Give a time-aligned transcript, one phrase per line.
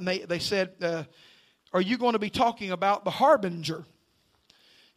[0.00, 1.04] night and they, they said, uh,
[1.72, 3.84] Are you going to be talking about the harbinger?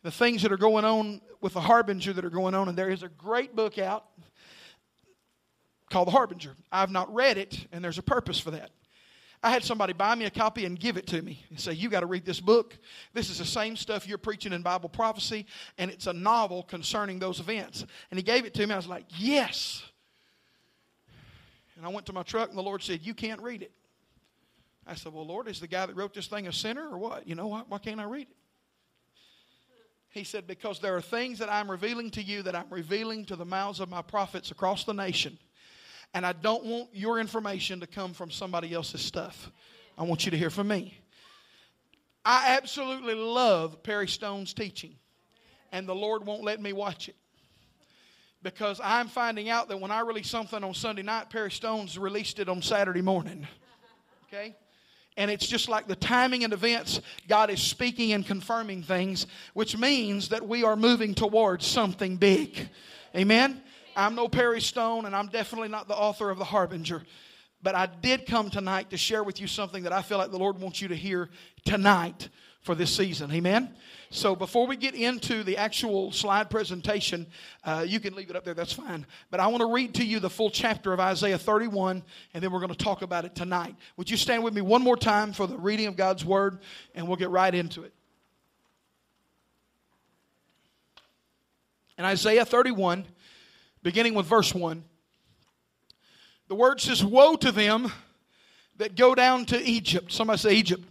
[0.04, 2.70] The things that are going on with the harbinger that are going on.
[2.70, 4.06] And there is a great book out
[5.90, 6.56] called The Harbinger.
[6.72, 8.72] I've not read it, and there's a purpose for that.
[9.44, 11.90] I had somebody buy me a copy and give it to me and say, You
[11.90, 12.78] got to read this book.
[13.14, 15.46] This is the same stuff you're preaching in Bible prophecy,
[15.78, 17.86] and it's a novel concerning those events.
[18.10, 18.74] And he gave it to me.
[18.74, 19.84] I was like, Yes.
[21.76, 23.72] And I went to my truck, and the Lord said, You can't read it.
[24.88, 27.28] I said, Well, Lord, is the guy that wrote this thing a sinner or what?
[27.28, 28.36] You know, why, why can't I read it?
[30.10, 33.36] He said, Because there are things that I'm revealing to you that I'm revealing to
[33.36, 35.38] the mouths of my prophets across the nation.
[36.14, 39.52] And I don't want your information to come from somebody else's stuff.
[39.98, 40.98] I want you to hear from me.
[42.24, 44.96] I absolutely love Perry Stone's teaching,
[45.72, 47.16] and the Lord won't let me watch it
[48.44, 52.40] because I'm finding out that when I release something on Sunday night, Perry Stone's released
[52.40, 53.48] it on Saturday morning.
[54.28, 54.56] Okay?
[55.18, 59.76] And it's just like the timing and events, God is speaking and confirming things, which
[59.76, 62.70] means that we are moving towards something big.
[63.16, 63.62] Amen?
[63.96, 67.02] I'm no Perry Stone, and I'm definitely not the author of The Harbinger.
[67.64, 70.38] But I did come tonight to share with you something that I feel like the
[70.38, 71.30] Lord wants you to hear
[71.66, 72.30] tonight
[72.62, 73.32] for this season.
[73.32, 73.76] Amen?
[74.10, 77.28] So before we get into the actual slide presentation,
[77.64, 79.06] uh, you can leave it up there, that's fine.
[79.30, 82.52] But I want to read to you the full chapter of Isaiah 31, and then
[82.52, 83.76] we're going to talk about it tonight.
[83.98, 86.60] Would you stand with me one more time for the reading of God's Word,
[86.96, 87.94] and we'll get right into it.
[91.98, 93.06] In Isaiah 31,
[93.84, 94.84] beginning with verse 1,
[96.48, 97.92] the word says, Woe to them
[98.78, 100.12] that go down to Egypt.
[100.12, 100.84] Somebody say Egypt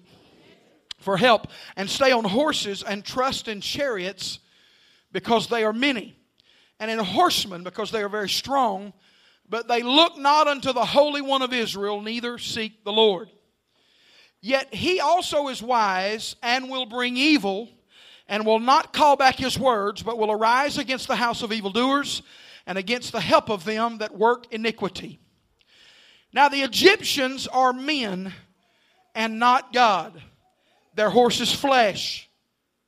[1.06, 4.40] for help and stay on horses and trust in chariots
[5.12, 6.18] because they are many,
[6.80, 8.92] and in horsemen because they are very strong.
[9.48, 13.30] But they look not unto the Holy One of Israel, neither seek the Lord.
[14.40, 17.70] Yet he also is wise and will bring evil,
[18.28, 22.20] and will not call back his words, but will arise against the house of evildoers
[22.66, 25.20] and against the help of them that work iniquity.
[26.32, 28.34] Now the Egyptians are men
[29.14, 30.20] and not God
[30.96, 32.28] their horses flesh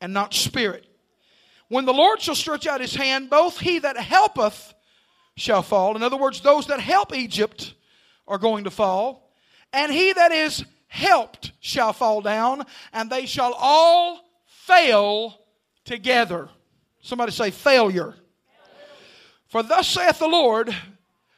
[0.00, 0.86] and not spirit.
[1.68, 4.74] When the Lord shall stretch out his hand, both he that helpeth
[5.36, 5.94] shall fall.
[5.94, 7.74] In other words, those that help Egypt
[8.26, 9.30] are going to fall.
[9.74, 12.64] And he that is helped shall fall down,
[12.94, 15.38] and they shall all fail
[15.84, 16.48] together.
[17.02, 18.14] Somebody say, failure.
[19.48, 20.74] For thus saith the Lord,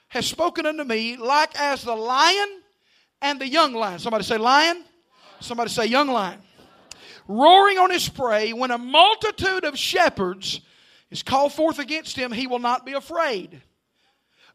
[0.08, 2.62] has spoken unto me, like as the lion
[3.20, 3.98] and the young lion.
[3.98, 4.84] Somebody say, lion.
[5.40, 6.40] Somebody say, young lion
[7.30, 10.60] roaring on his prey, when a multitude of shepherds
[11.10, 13.62] is called forth against him, he will not be afraid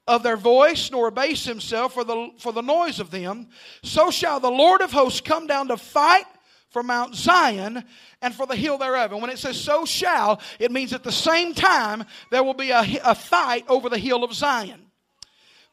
[0.08, 3.48] of their voice, nor abase himself for the, for the noise of them.
[3.82, 6.26] So shall the Lord of hosts come down to fight
[6.70, 7.84] for Mount Zion
[8.22, 9.14] and for the hill thereof.
[9.14, 12.72] And when it says so shall, it means at the same time there will be
[12.72, 14.85] a, a fight over the hill of Zion.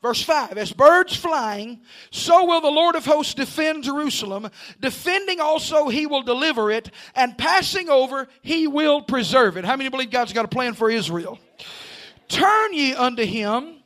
[0.02, 1.80] Verse 5 As birds flying,
[2.10, 4.50] so will the Lord of hosts defend Jerusalem.
[4.80, 9.64] Defending also, he will deliver it, and passing over, he will preserve it.
[9.64, 11.38] How many believe God's got a plan for Israel?
[12.28, 13.76] Turn ye unto him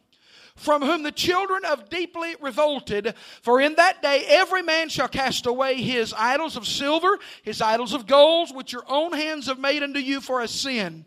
[0.55, 3.15] from whom the children of deeply revolted.
[3.43, 7.93] For in that day every man shall cast away his idols of silver, his idols
[7.93, 11.05] of gold, which your own hands have made unto you for a sin.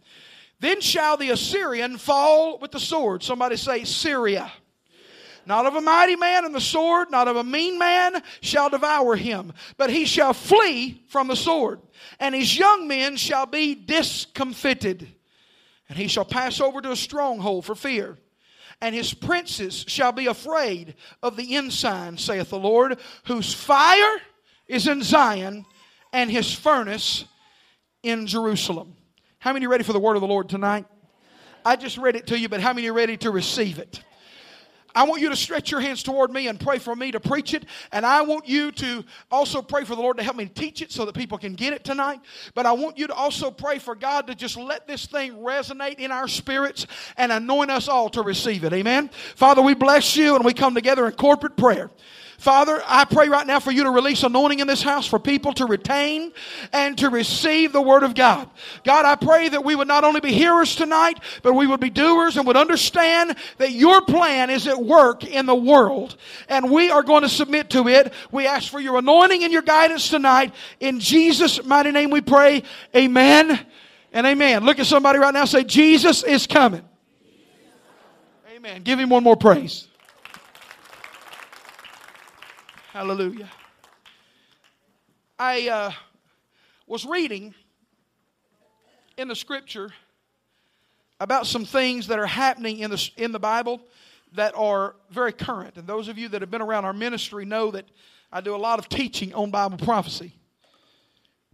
[0.59, 3.23] Then shall the Assyrian fall with the sword.
[3.23, 4.51] Somebody say, Syria.
[5.49, 9.15] Not of a mighty man and the sword, not of a mean man shall devour
[9.15, 11.81] him, but he shall flee from the sword,
[12.19, 15.07] and his young men shall be discomfited,
[15.89, 18.19] and he shall pass over to a stronghold for fear.
[18.79, 20.93] And his princes shall be afraid
[21.23, 24.17] of the ensign, saith the Lord, whose fire
[24.67, 25.65] is in Zion,
[26.13, 27.25] and his furnace
[28.03, 28.95] in Jerusalem.
[29.39, 30.85] How many ready for the word of the Lord tonight?
[31.65, 34.03] I just read it to you, but how many are ready to receive it?
[34.95, 37.53] I want you to stretch your hands toward me and pray for me to preach
[37.53, 37.65] it.
[37.91, 40.91] And I want you to also pray for the Lord to help me teach it
[40.91, 42.19] so that people can get it tonight.
[42.53, 45.99] But I want you to also pray for God to just let this thing resonate
[45.99, 46.87] in our spirits
[47.17, 48.73] and anoint us all to receive it.
[48.73, 49.09] Amen.
[49.35, 51.89] Father, we bless you and we come together in corporate prayer.
[52.39, 55.51] Father, I pray right now for you to release anointing in this house for people
[55.55, 56.31] to retain
[56.71, 58.49] and to receive the Word of God.
[58.85, 61.89] God, I pray that we would not only be hearers tonight, but we would be
[61.89, 66.15] doers and would understand that your plan is at work in the world.
[66.47, 68.13] And we are going to submit to it.
[68.31, 70.53] We ask for your anointing and your guidance tonight.
[70.79, 72.63] In Jesus' mighty name we pray.
[72.95, 73.59] Amen
[74.13, 74.63] and amen.
[74.63, 76.87] Look at somebody right now say, Jesus is coming.
[78.49, 78.81] Amen.
[78.83, 79.88] Give him one more praise.
[82.99, 83.49] Hallelujah.
[85.39, 85.91] I uh,
[86.85, 87.55] was reading
[89.17, 89.91] in the scripture
[91.21, 93.79] about some things that are happening in the, in the Bible
[94.33, 95.77] that are very current.
[95.77, 97.85] And those of you that have been around our ministry know that
[98.33, 100.33] I do a lot of teaching on Bible prophecy.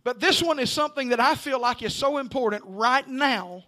[0.04, 3.66] But this one is something that I feel like is so important right now.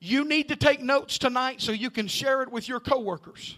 [0.00, 3.56] You need to take notes tonight so you can share it with your coworkers.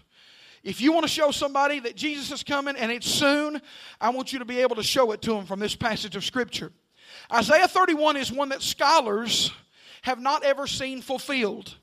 [0.63, 3.61] If you want to show somebody that Jesus is coming and it's soon,
[3.99, 6.25] I want you to be able to show it to them from this passage of
[6.25, 6.71] Scripture.
[7.31, 9.51] Isaiah 31 is one that scholars
[10.01, 11.75] have not ever seen fulfilled.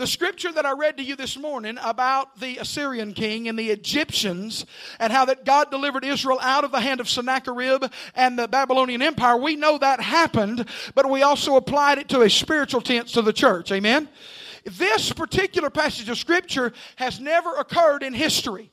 [0.00, 3.68] The scripture that I read to you this morning about the Assyrian king and the
[3.68, 4.64] Egyptians
[4.98, 7.84] and how that God delivered Israel out of the hand of Sennacherib
[8.14, 12.30] and the Babylonian Empire, we know that happened, but we also applied it to a
[12.30, 13.70] spiritual tense to the church.
[13.72, 14.08] Amen?
[14.64, 18.70] This particular passage of scripture has never occurred in history.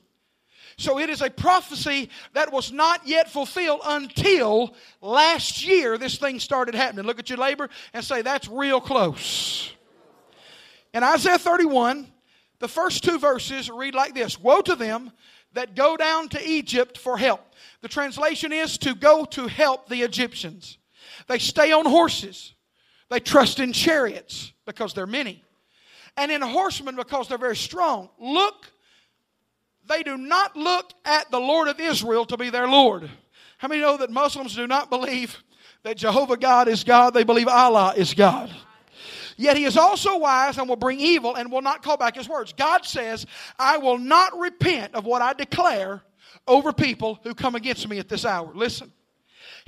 [0.78, 6.38] So it is a prophecy that was not yet fulfilled until last year this thing
[6.38, 7.04] started happening.
[7.04, 9.72] Look at your labor and say, that's real close.
[10.94, 12.06] In Isaiah 31,
[12.60, 15.10] the first two verses read like this Woe to them
[15.52, 17.40] that go down to Egypt for help.
[17.80, 20.78] The translation is to go to help the Egyptians.
[21.26, 22.54] They stay on horses,
[23.10, 25.42] they trust in chariots because they're many,
[26.18, 28.10] and in horsemen because they're very strong.
[28.18, 28.66] Look,
[29.88, 33.08] they do not look at the Lord of Israel to be their Lord.
[33.58, 35.42] How many know that Muslims do not believe
[35.84, 37.14] that Jehovah God is God?
[37.14, 38.54] They believe Allah is God.
[39.36, 42.28] Yet he is also wise and will bring evil and will not call back his
[42.28, 42.52] words.
[42.52, 43.24] God says,
[43.56, 46.02] I will not repent of what I declare
[46.48, 48.50] over people who come against me at this hour.
[48.54, 48.92] Listen.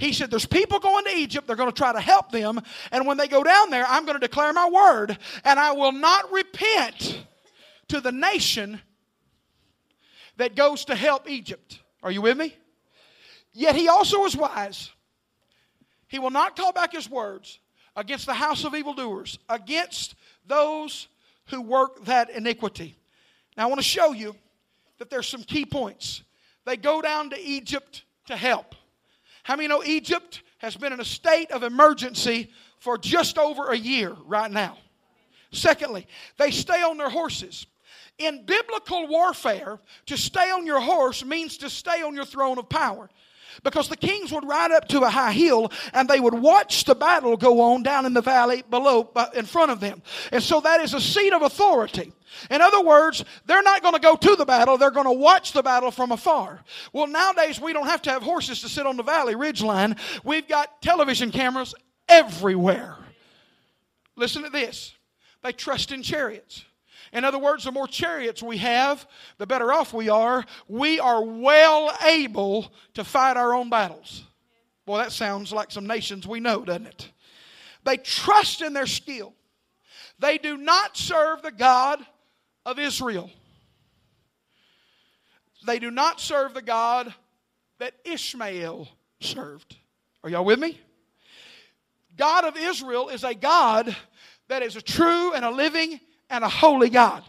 [0.01, 1.47] He said, There's people going to Egypt.
[1.47, 2.59] They're going to try to help them.
[2.91, 5.19] And when they go down there, I'm going to declare my word.
[5.45, 7.23] And I will not repent
[7.89, 8.81] to the nation
[10.39, 11.81] that goes to help Egypt.
[12.03, 12.57] Are you with me?
[13.53, 14.91] Yet he also is wise.
[16.09, 17.59] He will not call back his words
[17.95, 20.15] against the house of evildoers, against
[20.47, 21.09] those
[21.49, 22.97] who work that iniquity.
[23.55, 24.35] Now, I want to show you
[24.97, 26.23] that there's some key points.
[26.65, 28.75] They go down to Egypt to help.
[29.51, 33.77] How many know Egypt has been in a state of emergency for just over a
[33.77, 34.79] year right now?
[35.51, 36.07] Secondly,
[36.39, 37.67] they stay on their horses.
[38.19, 42.69] In biblical warfare, to stay on your horse means to stay on your throne of
[42.69, 43.11] power.
[43.63, 46.95] Because the kings would ride up to a high hill and they would watch the
[46.95, 50.03] battle go on down in the valley below, uh, in front of them.
[50.33, 52.13] And so that is a seat of authority.
[52.51, 55.53] In other words, they're not going to go to the battle, they're going to watch
[55.53, 56.63] the battle from afar.
[56.93, 59.97] Well, nowadays we don't have to have horses to sit on the valley ridge line.
[60.25, 61.75] We've got television cameras
[62.09, 62.97] everywhere.
[64.17, 64.95] Listen to this
[65.43, 66.65] they trust in chariots.
[67.13, 69.07] In other words, the more chariots we have,
[69.39, 70.45] the better off we are.
[70.69, 74.25] We are well able to fight our own battles.
[74.87, 77.11] Boy, that sounds like some nations we know, doesn't it?
[77.85, 79.35] They trust in their skill.
[80.19, 82.01] They do not serve the God
[82.65, 83.31] of Israel.
[85.67, 87.13] They do not serve the God
[87.79, 88.89] that Ishmael
[89.21, 89.77] served.
[90.23, 90.79] Are y'all with me?
[92.17, 93.95] God of Israel is a God
[94.49, 97.23] that is a true and a living and a holy God.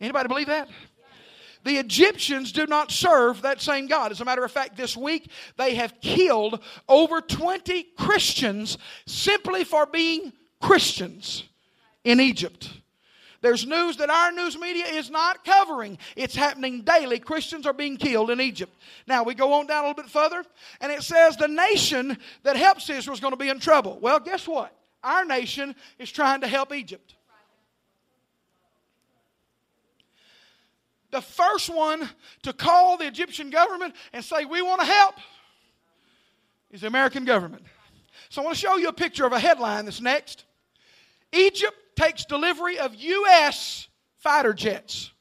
[0.00, 0.68] Anybody believe that?
[1.64, 4.12] The Egyptians do not serve that same God.
[4.12, 9.84] As a matter of fact, this week they have killed over 20 Christians simply for
[9.84, 11.42] being Christians
[12.04, 12.70] in Egypt.
[13.40, 15.98] There's news that our news media is not covering.
[16.14, 17.18] It's happening daily.
[17.18, 18.72] Christians are being killed in Egypt.
[19.08, 20.44] Now, we go on down a little bit further,
[20.80, 23.98] and it says the nation that helps Israel is going to be in trouble.
[24.00, 24.72] Well, guess what?
[25.02, 27.15] Our nation is trying to help Egypt.
[31.10, 32.08] The first one
[32.42, 35.14] to call the Egyptian government and say, We want to help,
[36.70, 37.64] is the American government.
[38.28, 40.44] So I want to show you a picture of a headline that's next.
[41.32, 43.88] Egypt takes delivery of U.S.
[44.18, 45.12] fighter jets.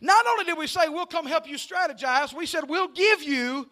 [0.00, 3.68] Not only did we say, We'll come help you strategize, we said, We'll give you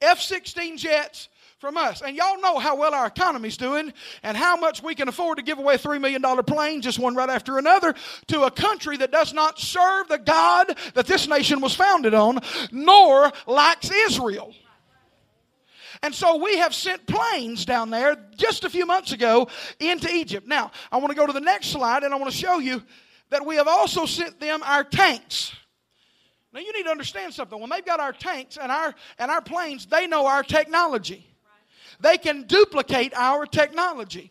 [0.00, 1.28] F 16 jets
[1.64, 2.02] from us.
[2.02, 3.90] And y'all know how well our economy's doing
[4.22, 7.14] and how much we can afford to give away a $3 million plane, just one
[7.14, 7.94] right after another,
[8.26, 12.40] to a country that does not serve the God that this nation was founded on,
[12.70, 14.52] nor likes Israel.
[16.02, 19.48] And so we have sent planes down there just a few months ago
[19.80, 20.46] into Egypt.
[20.46, 22.82] Now, I want to go to the next slide and I want to show you
[23.30, 25.56] that we have also sent them our tanks.
[26.52, 27.58] Now you need to understand something.
[27.58, 31.33] When they've got our tanks and our and our planes, they know our technology.
[32.04, 34.30] They can duplicate our technology.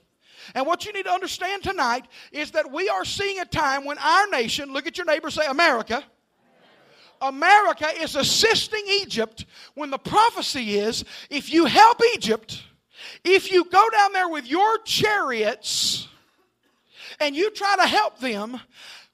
[0.53, 3.97] And what you need to understand tonight is that we are seeing a time when
[3.97, 6.03] our nation, look at your neighbor, say America,
[7.19, 12.61] America is assisting Egypt when the prophecy is if you help Egypt,
[13.23, 16.07] if you go down there with your chariots
[17.19, 18.61] and you try to help them,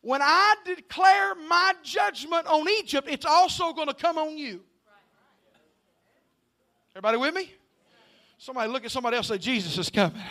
[0.01, 4.59] when I declare my judgment on Egypt, it's also going to come on you.
[6.93, 7.53] Everybody with me?
[8.41, 10.22] Somebody look at somebody else say, Jesus is coming.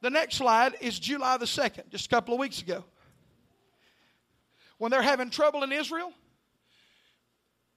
[0.00, 2.84] The next slide is July the 2nd, just a couple of weeks ago.
[4.78, 6.12] When they're having trouble in Israel,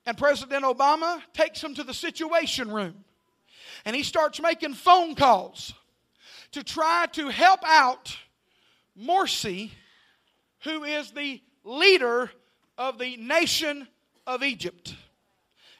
[0.05, 3.03] and President Obama takes them to the Situation Room,
[3.85, 5.73] and he starts making phone calls
[6.51, 8.15] to try to help out
[8.95, 9.71] Morsi,
[10.59, 12.29] who is the leader
[12.77, 13.87] of the nation
[14.27, 14.93] of Egypt.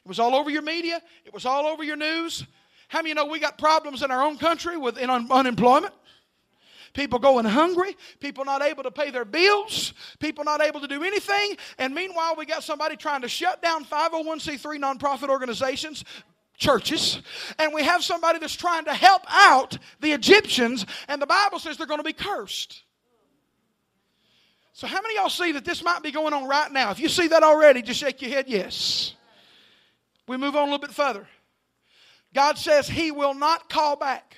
[0.08, 2.46] It was all over your media, it was all over your news.
[2.88, 5.92] How many you know we got problems in our own country with un- unemployment?
[6.94, 11.04] people going hungry, people not able to pay their bills, people not able to do
[11.04, 11.58] anything.
[11.76, 16.02] And meanwhile, we got somebody trying to shut down 501c3 nonprofit organizations
[16.56, 17.20] churches,
[17.58, 21.76] and we have somebody that's trying to help out the Egyptians, and the Bible says
[21.76, 22.82] they're going to be cursed.
[24.78, 26.92] So, how many y'all see that this might be going on right now?
[26.92, 29.14] If you see that already, just shake your head yes.
[30.28, 31.26] We move on a little bit further.
[32.34, 34.36] God says He will not call back.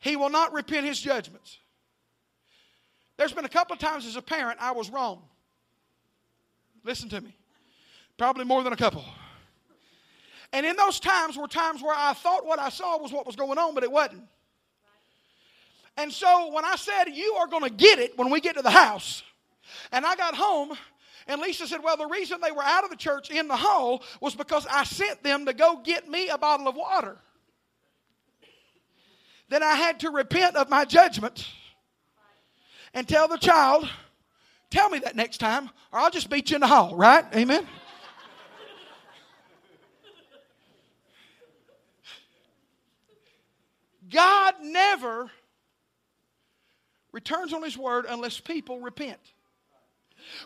[0.00, 1.58] He will not repent his judgments.
[3.16, 5.22] There's been a couple of times as a parent I was wrong.
[6.82, 7.36] Listen to me.
[8.18, 9.04] Probably more than a couple.
[10.52, 13.36] And in those times were times where I thought what I saw was what was
[13.36, 14.24] going on, but it wasn't.
[15.96, 18.62] And so when I said, You are going to get it when we get to
[18.62, 19.22] the house,
[19.92, 20.76] and I got home,
[21.26, 24.02] and Lisa said, Well, the reason they were out of the church in the hall
[24.20, 27.18] was because I sent them to go get me a bottle of water
[29.52, 31.46] then I had to repent of my judgment
[32.94, 33.86] and tell the child,
[34.70, 37.24] tell me that next time, or I'll just beat you in the hall, right?
[37.36, 37.66] Amen?
[44.08, 45.30] God never
[47.12, 49.20] returns on His word unless people repent.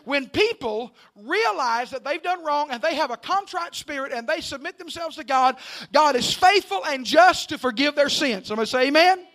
[0.05, 4.41] When people realize that they've done wrong and they have a contrite spirit and they
[4.41, 5.57] submit themselves to God,
[5.91, 8.47] God is faithful and just to forgive their sins.
[8.47, 9.25] Somebody say amen.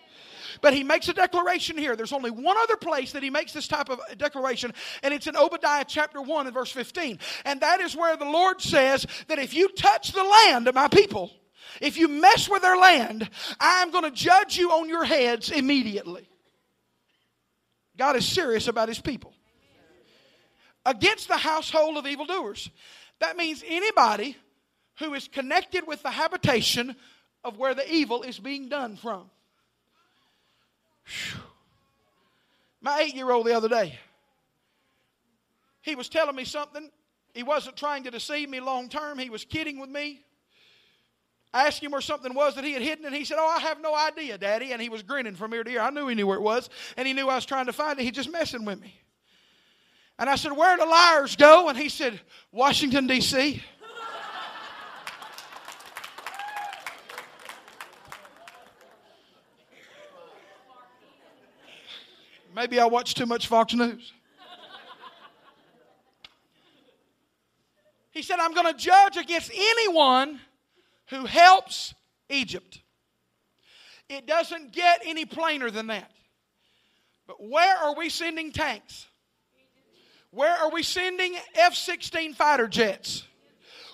[0.60, 1.96] But he makes a declaration here.
[1.96, 4.72] There's only one other place that he makes this type of declaration,
[5.02, 7.18] and it's in Obadiah chapter 1 and verse 15.
[7.44, 10.86] And that is where the Lord says that if you touch the land of my
[10.86, 11.32] people,
[11.80, 16.28] if you mess with their land, I'm going to judge you on your heads immediately.
[17.96, 19.34] God is serious about his people
[20.84, 22.70] against the household of evildoers.
[23.20, 24.36] That means anybody
[24.98, 26.96] who is connected with the habitation
[27.44, 29.30] of where the evil is being done from.
[31.06, 31.40] Whew.
[32.80, 33.98] My eight year old the other day,
[35.82, 36.90] he was telling me something.
[37.34, 40.24] He wasn't trying to deceive me long term, he was kidding with me.
[41.54, 43.60] I asked him where something was that he had hidden, and he said, Oh, I
[43.60, 44.72] have no idea, Daddy.
[44.72, 45.80] And he was grinning from ear to ear.
[45.80, 48.00] I knew he knew where it was, and he knew I was trying to find
[48.00, 48.04] it.
[48.04, 49.01] He just messing with me.
[50.22, 51.68] And I said, Where do liars go?
[51.68, 52.20] And he said,
[52.52, 53.60] Washington, D.C.
[62.54, 64.12] Maybe I watch too much Fox News.
[68.12, 70.38] He said, I'm going to judge against anyone
[71.08, 71.94] who helps
[72.28, 72.80] Egypt.
[74.08, 76.12] It doesn't get any plainer than that.
[77.26, 79.08] But where are we sending tanks?
[80.32, 83.24] Where are we sending F 16 fighter jets?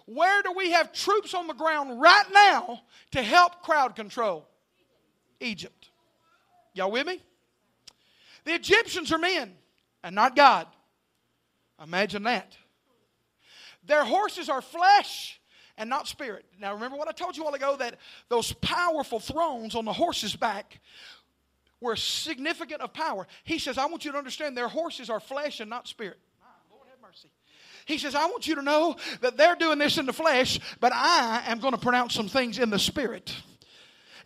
[0.06, 2.80] Where do we have troops on the ground right now
[3.10, 4.48] to help crowd control?
[5.40, 5.90] Egypt.
[6.72, 7.20] Y'all with me?
[8.44, 9.52] The Egyptians are men
[10.02, 10.66] and not God.
[11.82, 12.56] Imagine that.
[13.84, 15.40] Their horses are flesh
[15.76, 16.44] and not spirit.
[16.58, 17.96] Now, remember what I told you a while ago that
[18.28, 20.80] those powerful thrones on the horse's back
[21.80, 23.26] were significant of power.
[23.44, 26.18] He says, I want you to understand their horses are flesh and not spirit.
[27.88, 30.92] He says, I want you to know that they're doing this in the flesh, but
[30.94, 33.34] I am going to pronounce some things in the spirit.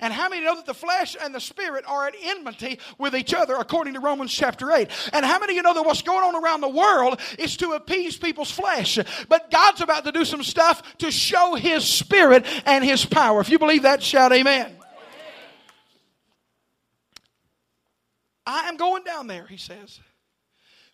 [0.00, 3.32] And how many know that the flesh and the spirit are at enmity with each
[3.32, 4.88] other according to Romans chapter 8?
[5.12, 7.70] And how many of you know that what's going on around the world is to
[7.74, 8.98] appease people's flesh?
[9.28, 13.40] But God's about to do some stuff to show his spirit and his power.
[13.40, 14.66] If you believe that, shout amen.
[14.66, 14.76] amen.
[18.44, 20.00] I am going down there, he says.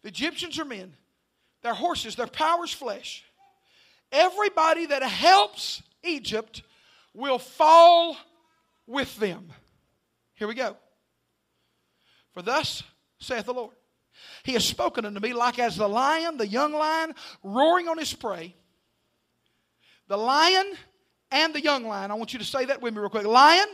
[0.02, 0.92] The Egyptians are men.
[1.62, 3.24] Their horses, their power's flesh.
[4.12, 6.62] Everybody that helps Egypt
[7.14, 8.16] will fall
[8.86, 9.52] with them.
[10.34, 10.76] Here we go.
[12.32, 12.82] For thus
[13.18, 13.74] saith the Lord.
[14.44, 18.12] He has spoken unto me like as the lion, the young lion, roaring on his
[18.14, 18.54] prey.
[20.08, 20.72] The lion
[21.30, 22.10] and the young lion.
[22.10, 23.26] I want you to say that with me real quick.
[23.26, 23.66] Lion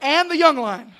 [0.00, 0.92] and the young lion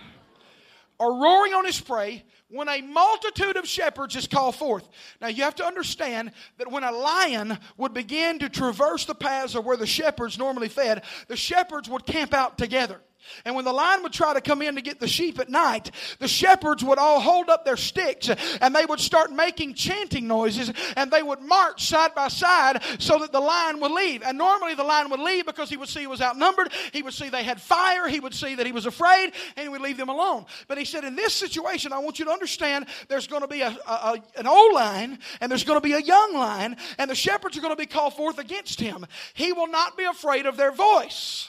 [0.98, 4.88] are roaring on his prey when a multitude of shepherds is called forth.
[5.20, 9.54] Now you have to understand that when a lion would begin to traverse the paths
[9.54, 13.00] of where the shepherds normally fed, the shepherds would camp out together.
[13.44, 15.90] And when the lion would try to come in to get the sheep at night,
[16.18, 20.72] the shepherds would all hold up their sticks and they would start making chanting noises
[20.96, 24.22] and they would march side by side so that the lion would leave.
[24.22, 27.14] And normally the lion would leave because he would see he was outnumbered, he would
[27.14, 29.96] see they had fire, he would see that he was afraid, and he would leave
[29.96, 30.46] them alone.
[30.66, 33.60] But he said, In this situation, I want you to understand there's going to be
[33.60, 37.14] a, a, an old lion and there's going to be a young lion, and the
[37.14, 39.06] shepherds are going to be called forth against him.
[39.34, 41.48] He will not be afraid of their voice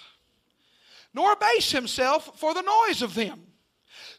[1.13, 3.41] nor abase himself for the noise of them.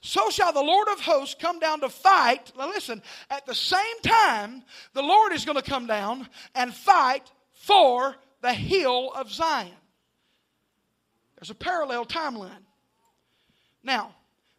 [0.02, 2.52] So shall the Lord of hosts come down to fight.
[2.56, 4.62] Now, listen, at the same time,
[4.94, 9.70] the Lord is going to come down and fight for the hill of Zion.
[11.36, 12.64] There's a parallel timeline.
[13.82, 14.14] Now,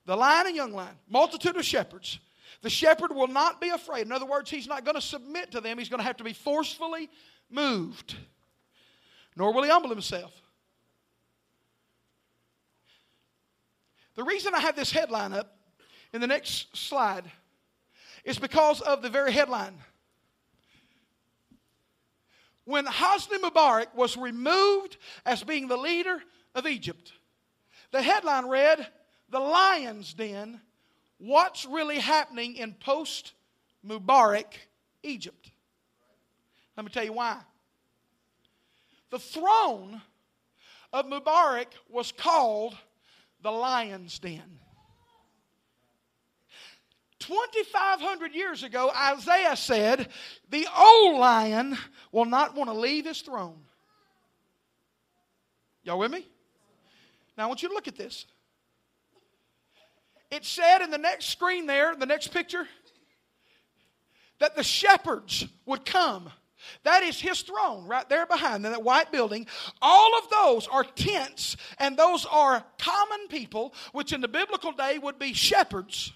[0.06, 2.20] the lion and young lion, multitude of shepherds.
[2.62, 4.06] The shepherd will not be afraid.
[4.06, 5.78] In other words, he's not going to submit to them.
[5.78, 7.10] He's going to have to be forcefully
[7.50, 8.16] moved.
[9.36, 10.41] Nor will he humble himself.
[14.22, 15.58] The reason I have this headline up
[16.14, 17.24] in the next slide
[18.24, 19.74] is because of the very headline.
[22.66, 26.22] When Hosni Mubarak was removed as being the leader
[26.54, 27.14] of Egypt,
[27.90, 28.86] the headline read,
[29.32, 30.62] The Lion's Den
[31.18, 33.34] What's Really Happening in Post
[33.84, 34.54] Mubarak
[35.02, 35.50] Egypt?
[36.78, 37.40] Let me tell you why.
[39.10, 40.00] The throne
[40.94, 42.78] of Mubarak was called
[43.42, 44.60] the lion's den.
[47.20, 50.08] 2,500 years ago, Isaiah said,
[50.50, 51.78] The old lion
[52.12, 53.60] will not want to leave his throne.
[55.84, 56.28] Y'all with me?
[57.38, 58.26] Now I want you to look at this.
[60.32, 62.68] It said in the next screen there, the next picture,
[64.40, 66.32] that the shepherds would come
[66.84, 69.48] that is his throne right there behind that white building.
[69.82, 74.98] All of those are tents, and those are common people, which in the biblical day
[74.98, 76.14] would be shepherds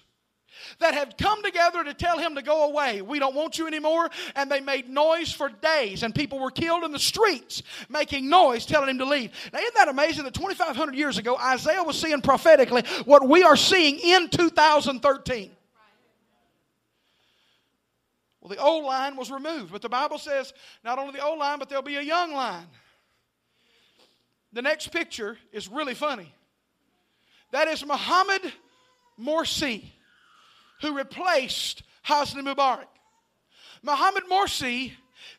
[0.78, 3.02] that had come together to tell him to go away.
[3.02, 4.10] We don't want you anymore.
[4.34, 8.66] And they made noise for days, and people were killed in the streets making noise,
[8.66, 9.32] telling him to leave.
[9.52, 13.56] Now, isn't that amazing that 2,500 years ago, Isaiah was seeing prophetically what we are
[13.56, 15.50] seeing in 2013?
[18.46, 20.52] Well, the old line was removed, but the Bible says
[20.84, 22.68] not only the old line, but there'll be a young line.
[24.52, 26.32] The next picture is really funny.
[27.50, 28.52] That is Muhammad
[29.20, 29.86] Morsi,
[30.80, 32.86] who replaced Hosni Mubarak.
[33.82, 34.92] Muhammad Morsi,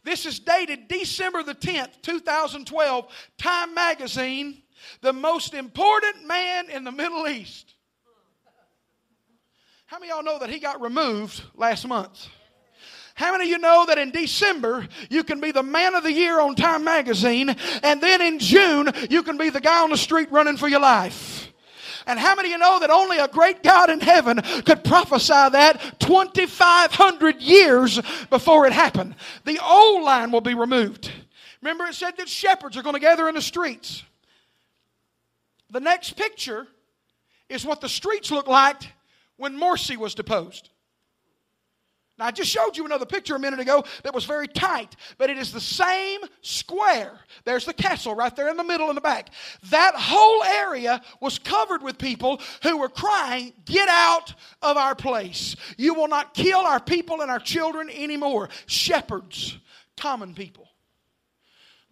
[0.03, 4.61] this is dated December the 10th, 2012, Time Magazine,
[4.99, 7.73] the most important man in the Middle East.
[9.85, 12.27] How many of y'all know that he got removed last month?
[13.17, 16.11] How many of you know that in December you can be the man of the
[16.13, 17.49] year on Time Magazine,
[17.81, 20.81] and then in June you can be the guy on the street running for your
[20.81, 21.51] life?
[22.05, 25.33] And how many of you know that only a great God in heaven could prophesy
[25.33, 27.99] that 2,500 years
[28.29, 29.15] before it happened?
[29.45, 31.11] The old line will be removed.
[31.63, 34.03] Remember, it said that shepherds are going to gather in the streets.
[35.71, 36.67] The next picture
[37.49, 38.93] is what the streets looked like
[39.37, 40.69] when Morsi was deposed.
[42.17, 45.29] Now, I just showed you another picture a minute ago that was very tight, but
[45.29, 47.19] it is the same square.
[47.45, 49.29] There's the castle right there in the middle in the back.
[49.69, 55.55] That whole area was covered with people who were crying, Get out of our place.
[55.77, 58.49] You will not kill our people and our children anymore.
[58.65, 59.57] Shepherds,
[59.95, 60.67] common people.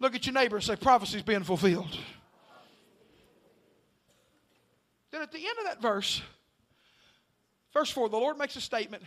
[0.00, 1.96] Look at your neighbor and say, Prophecy's being fulfilled.
[5.12, 6.20] Then at the end of that verse,
[7.72, 9.04] verse 4, the Lord makes a statement.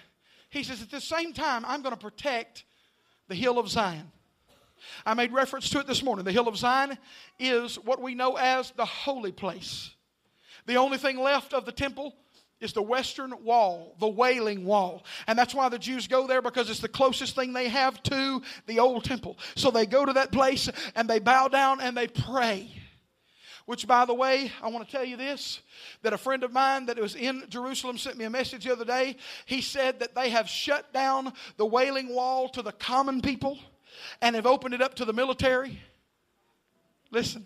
[0.49, 2.63] He says, at the same time, I'm going to protect
[3.27, 4.11] the hill of Zion.
[5.05, 6.25] I made reference to it this morning.
[6.25, 6.97] The hill of Zion
[7.37, 9.91] is what we know as the holy place.
[10.65, 12.15] The only thing left of the temple
[12.59, 15.05] is the western wall, the wailing wall.
[15.27, 18.41] And that's why the Jews go there because it's the closest thing they have to
[18.67, 19.37] the old temple.
[19.55, 22.69] So they go to that place and they bow down and they pray.
[23.69, 25.59] Which, by the way, I want to tell you this
[26.01, 28.83] that a friend of mine that was in Jerusalem sent me a message the other
[28.83, 29.15] day.
[29.45, 33.59] He said that they have shut down the Wailing Wall to the common people
[34.23, 35.79] and have opened it up to the military.
[37.11, 37.45] Listen,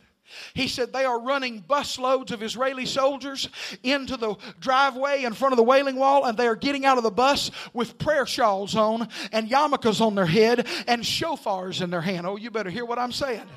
[0.53, 3.49] He said they are running busloads of Israeli soldiers
[3.83, 7.03] into the driveway in front of the Wailing Wall, and they are getting out of
[7.03, 12.01] the bus with prayer shawls on and yarmulkes on their head and shofars in their
[12.01, 12.25] hand.
[12.25, 13.47] Oh, you better hear what I'm saying.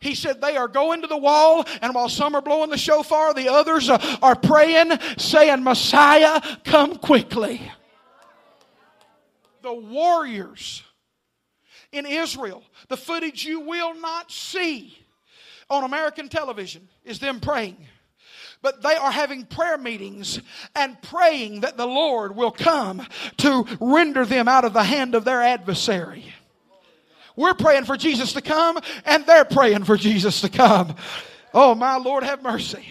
[0.00, 3.34] He said they are going to the wall, and while some are blowing the shofar,
[3.34, 7.70] the others uh, are praying, saying, Messiah, come quickly.
[9.62, 10.82] The warriors
[11.92, 14.96] in Israel, the footage you will not see
[15.70, 17.76] on American television is them praying.
[18.60, 20.40] But they are having prayer meetings
[20.74, 23.06] and praying that the Lord will come
[23.38, 26.34] to render them out of the hand of their adversary.
[27.38, 30.96] We're praying for Jesus to come, and they're praying for Jesus to come.
[31.54, 32.84] Oh, my Lord, have mercy.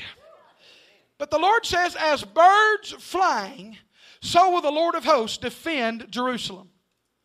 [1.18, 3.78] But the Lord says, as birds flying,
[4.22, 6.70] so will the Lord of hosts defend Jerusalem.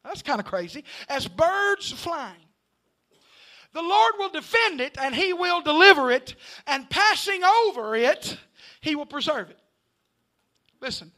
[0.02, 0.82] That's kind of crazy.
[1.08, 2.42] As birds flying.
[3.72, 6.34] The Lord will defend it and He will deliver it,
[6.66, 8.36] and passing over it,
[8.80, 9.60] He will preserve it.
[10.80, 11.12] Listen,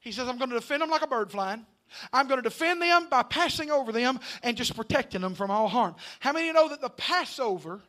[0.00, 1.66] He says, I'm going to defend them like a bird flying.
[2.12, 5.68] I'm going to defend them by passing over them and just protecting them from all
[5.68, 5.96] harm.
[6.20, 7.80] How many know that the Passover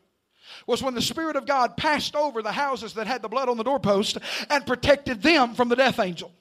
[0.65, 3.57] was when the Spirit of God passed over the houses that had the blood on
[3.57, 4.17] the doorpost
[4.49, 6.31] and protected them from the death angel?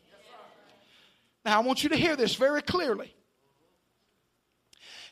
[1.44, 3.14] Now, I want you to hear this very clearly.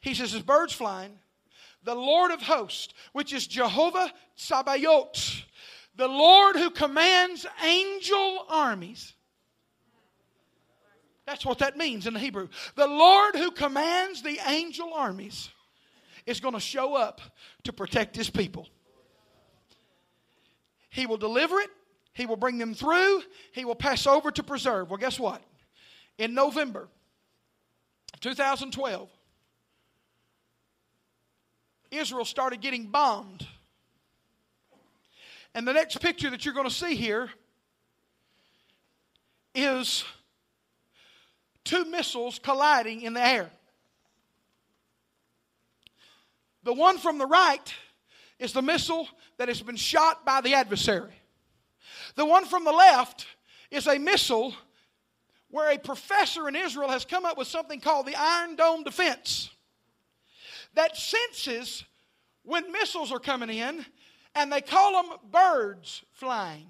[0.00, 1.18] He says, as birds flying,
[1.82, 5.44] the Lord of hosts, which is Jehovah Sabaoth,
[5.96, 9.14] the Lord who commands angel armies.
[11.26, 12.48] That's what that means in the Hebrew.
[12.76, 15.50] The Lord who commands the angel armies
[16.24, 17.20] is going to show up
[17.64, 18.68] to protect his people.
[20.88, 21.70] He will deliver it,
[22.14, 24.88] he will bring them through, he will pass over to preserve.
[24.88, 25.42] Well, guess what?
[26.16, 26.88] In November
[28.20, 29.10] 2012,
[31.90, 33.46] Israel started getting bombed.
[35.54, 37.30] And the next picture that you're going to see here
[39.54, 40.04] is
[41.66, 43.50] two missiles colliding in the air.
[46.62, 47.74] The one from the right
[48.38, 51.12] is the missile that has been shot by the adversary.
[52.14, 53.26] The one from the left
[53.70, 54.54] is a missile
[55.50, 59.50] where a professor in Israel has come up with something called the Iron Dome defense
[60.74, 61.84] that senses
[62.42, 63.84] when missiles are coming in,
[64.34, 66.68] and they call them birds flying.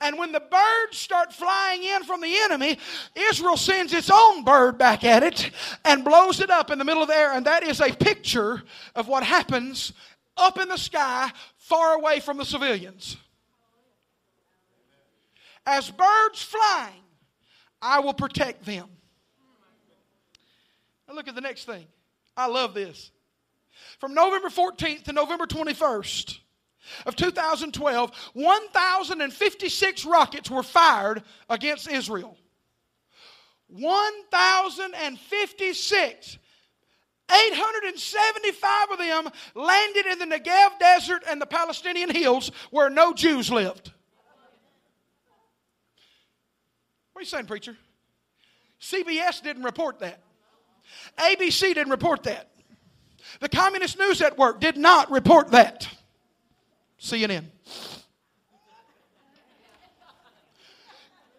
[0.00, 2.78] And when the birds start flying in from the enemy,
[3.14, 5.50] Israel sends its own bird back at it
[5.84, 7.34] and blows it up in the middle of the air.
[7.34, 8.62] And that is a picture
[8.94, 9.92] of what happens
[10.38, 13.18] up in the sky, far away from the civilians.
[15.66, 17.02] As birds flying,
[17.82, 18.88] I will protect them.
[21.06, 21.86] Now look at the next thing.
[22.36, 23.10] I love this.
[23.98, 26.38] From November 14th to November 21st
[27.06, 32.36] of 2012, 1,056 rockets were fired against Israel.
[33.68, 36.38] 1,056.
[37.30, 43.52] 875 of them landed in the Negev desert and the Palestinian hills where no Jews
[43.52, 43.92] lived.
[47.12, 47.76] What are you saying, preacher?
[48.80, 50.20] CBS didn't report that.
[51.18, 52.48] ABC didn't report that.
[53.40, 55.88] The Communist News Network did not report that.
[57.00, 57.44] CNN.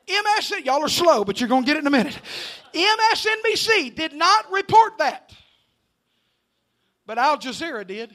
[0.07, 2.17] MS, y'all are slow, but you're going to get it in a minute.
[2.73, 5.33] MSNBC did not report that.
[7.05, 8.13] But Al Jazeera did.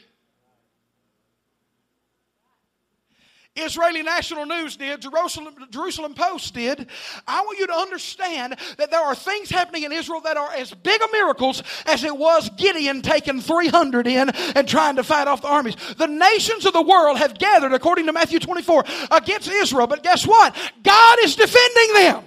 [3.57, 6.89] Israeli National News did, Jerusalem, Jerusalem Post did.
[7.27, 10.73] I want you to understand that there are things happening in Israel that are as
[10.73, 15.43] big a miracles as it was Gideon taking 300 in and trying to fight off
[15.43, 15.77] the armies.
[15.97, 19.87] The nations of the world have gathered, according to Matthew 24, against Israel.
[19.87, 20.55] But guess what?
[20.83, 22.25] God is defending them.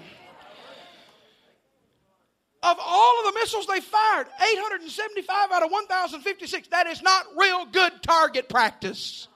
[2.62, 7.66] Of all of the missiles they fired, 875 out of 1,056, that is not real
[7.66, 9.30] good target practice.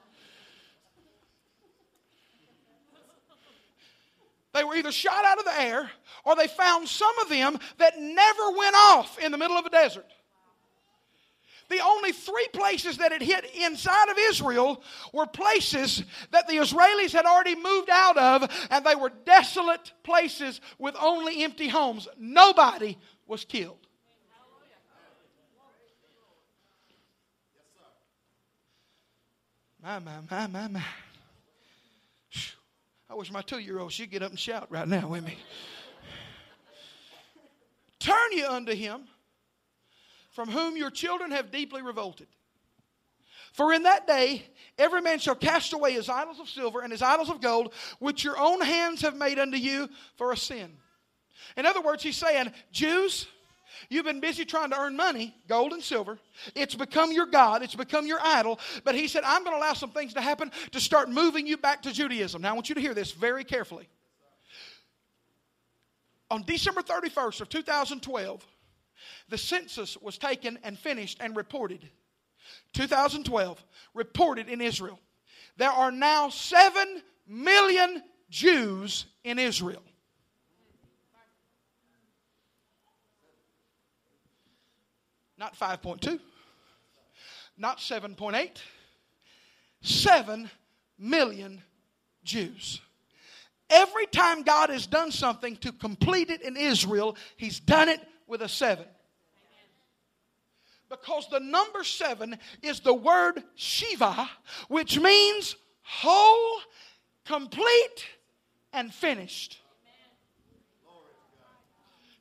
[4.54, 5.90] They were either shot out of the air
[6.24, 9.70] or they found some of them that never went off in the middle of a
[9.70, 10.06] desert.
[11.68, 17.12] The only three places that it hit inside of Israel were places that the Israelis
[17.12, 22.06] had already moved out of, and they were desolate places with only empty homes.
[22.16, 23.78] Nobody was killed.
[29.82, 30.84] My, my, my, my, my.
[33.14, 35.38] I wish my two year old she'd get up and shout right now with me.
[38.00, 39.02] Turn you unto him,
[40.32, 42.26] from whom your children have deeply revolted.
[43.52, 44.42] For in that day
[44.76, 48.24] every man shall cast away his idols of silver and his idols of gold, which
[48.24, 50.72] your own hands have made unto you for a sin.
[51.56, 53.28] In other words, he's saying, Jews,
[53.88, 56.18] You've been busy trying to earn money, gold and silver.
[56.54, 58.58] It's become your God, it's become your idol.
[58.84, 61.56] But he said, I'm going to allow some things to happen to start moving you
[61.56, 62.42] back to Judaism.
[62.42, 63.88] Now, I want you to hear this very carefully.
[66.30, 68.46] On December 31st of 2012,
[69.28, 71.88] the census was taken and finished and reported.
[72.72, 74.98] 2012, reported in Israel.
[75.56, 79.82] There are now 7 million Jews in Israel.
[85.36, 86.20] Not 5.2,
[87.58, 88.50] not 7.8,
[89.82, 90.50] 7
[90.98, 91.62] million
[92.22, 92.80] Jews.
[93.68, 98.42] Every time God has done something to complete it in Israel, He's done it with
[98.42, 98.86] a seven.
[100.88, 104.30] Because the number seven is the word Shiva,
[104.68, 106.60] which means whole,
[107.24, 108.06] complete,
[108.72, 109.60] and finished.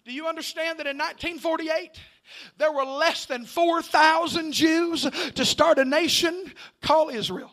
[0.05, 1.99] Do you understand that in 1948,
[2.57, 7.51] there were less than 4,000 Jews to start a nation called Israel?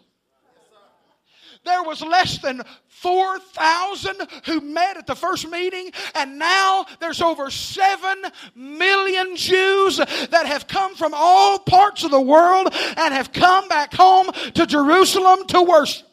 [1.64, 7.50] There was less than 4,000 who met at the first meeting, and now there's over
[7.50, 8.22] 7
[8.54, 13.92] million Jews that have come from all parts of the world and have come back
[13.92, 16.09] home to Jerusalem to worship.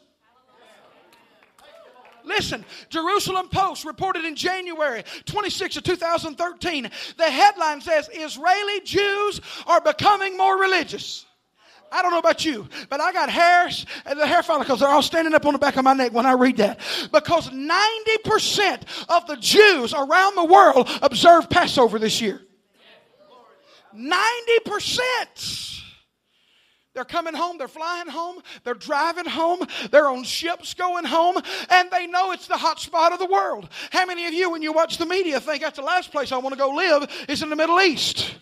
[2.28, 6.90] Listen, Jerusalem Post reported in January 26 of 2013.
[7.16, 11.24] The headline says Israeli Jews are becoming more religious.
[11.90, 15.00] I don't know about you, but I got hairs and the hair follicles are all
[15.00, 16.80] standing up on the back of my neck when I read that.
[17.10, 22.42] Because 90% of the Jews around the world observe Passover this year.
[23.96, 25.77] 90%.
[26.98, 29.60] They're coming home, they're flying home, they're driving home,
[29.92, 31.36] they're on ships going home,
[31.70, 33.68] and they know it's the hot spot of the world.
[33.92, 36.38] How many of you, when you watch the media, think that's the last place I
[36.38, 38.34] want to go live is in the Middle East?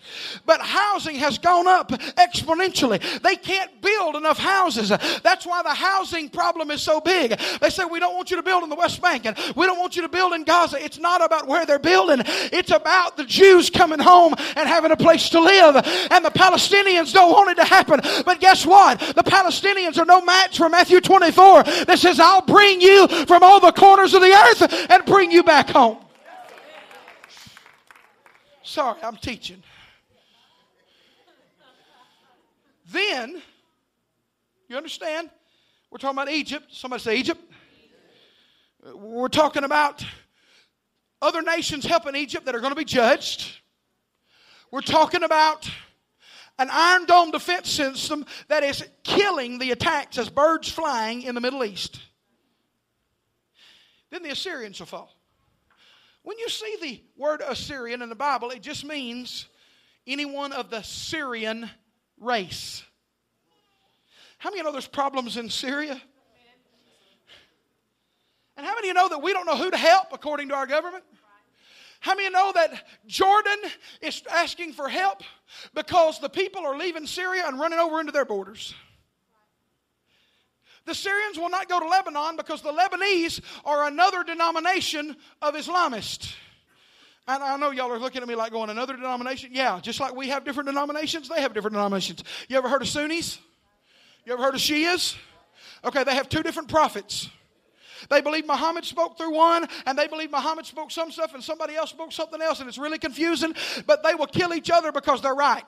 [0.47, 3.21] But housing has gone up exponentially.
[3.21, 4.89] They can't build enough houses.
[4.89, 7.39] That's why the housing problem is so big.
[7.61, 9.77] They say, We don't want you to build in the West Bank, and we don't
[9.77, 10.83] want you to build in Gaza.
[10.83, 14.97] It's not about where they're building, it's about the Jews coming home and having a
[14.97, 15.75] place to live.
[16.09, 17.99] And the Palestinians don't want it to happen.
[18.25, 18.99] But guess what?
[18.99, 23.59] The Palestinians are no match for Matthew 24 that says, I'll bring you from all
[23.59, 25.97] the corners of the earth and bring you back home.
[28.63, 29.61] Sorry, I'm teaching.
[32.89, 33.41] Then,
[34.69, 35.29] you understand?
[35.91, 36.67] We're talking about Egypt.
[36.71, 37.41] Somebody say Egypt.
[38.95, 40.05] We're talking about
[41.21, 43.59] other nations helping Egypt that are going to be judged.
[44.71, 45.69] We're talking about
[46.59, 51.41] an Iron Dome defense system that is killing the attacks as birds flying in the
[51.41, 51.99] Middle East.
[54.09, 55.13] Then the Assyrians will fall.
[56.23, 59.47] When you see the word Assyrian in the Bible, it just means
[60.05, 61.69] anyone of the Syrian
[62.19, 62.83] race.
[64.37, 66.01] How many of you know there's problems in Syria?
[68.55, 70.55] And how many of you know that we don't know who to help according to
[70.55, 71.03] our government?
[71.99, 73.57] How many know that Jordan
[74.01, 75.23] is asking for help
[75.73, 78.73] because the people are leaving Syria and running over into their borders?
[80.85, 86.33] The Syrians will not go to Lebanon because the Lebanese are another denomination of Islamists.
[87.27, 89.49] And I know y'all are looking at me like going, another denomination?
[89.51, 92.23] Yeah, just like we have different denominations, they have different denominations.
[92.47, 93.37] You ever heard of Sunnis?
[94.25, 95.17] You ever heard of Shias?
[95.83, 97.29] Okay, they have two different prophets.
[98.09, 101.75] They believe Muhammad spoke through one, and they believe Muhammad spoke some stuff, and somebody
[101.75, 103.53] else spoke something else, and it's really confusing,
[103.85, 105.65] but they will kill each other because they're right.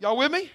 [0.00, 0.50] Y'all with me?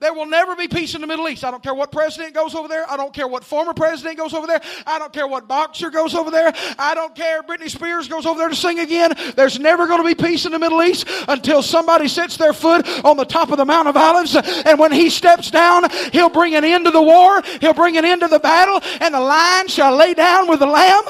[0.00, 1.44] There will never be peace in the Middle East.
[1.44, 2.90] I don't care what president goes over there.
[2.90, 4.62] I don't care what former president goes over there.
[4.86, 6.54] I don't care what boxer goes over there.
[6.78, 9.12] I don't care Britney Spears goes over there to sing again.
[9.36, 12.88] There's never going to be peace in the Middle East until somebody sets their foot
[13.04, 14.36] on the top of the Mount of Olives.
[14.36, 17.42] And when he steps down, he'll bring an end to the war.
[17.60, 18.80] He'll bring an end to the battle.
[19.02, 21.04] And the lion shall lay down with the lamb.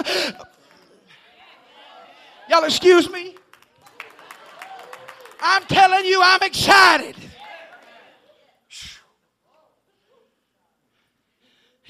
[2.48, 3.36] Y'all excuse me?
[5.40, 7.14] I'm telling you, I'm excited.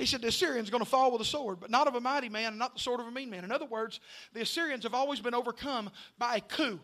[0.00, 2.30] He said the Assyrians going to fall with a sword, but not of a mighty
[2.30, 3.44] man and not the sword of a mean man.
[3.44, 4.00] In other words,
[4.32, 6.80] the Assyrians have always been overcome by a coup.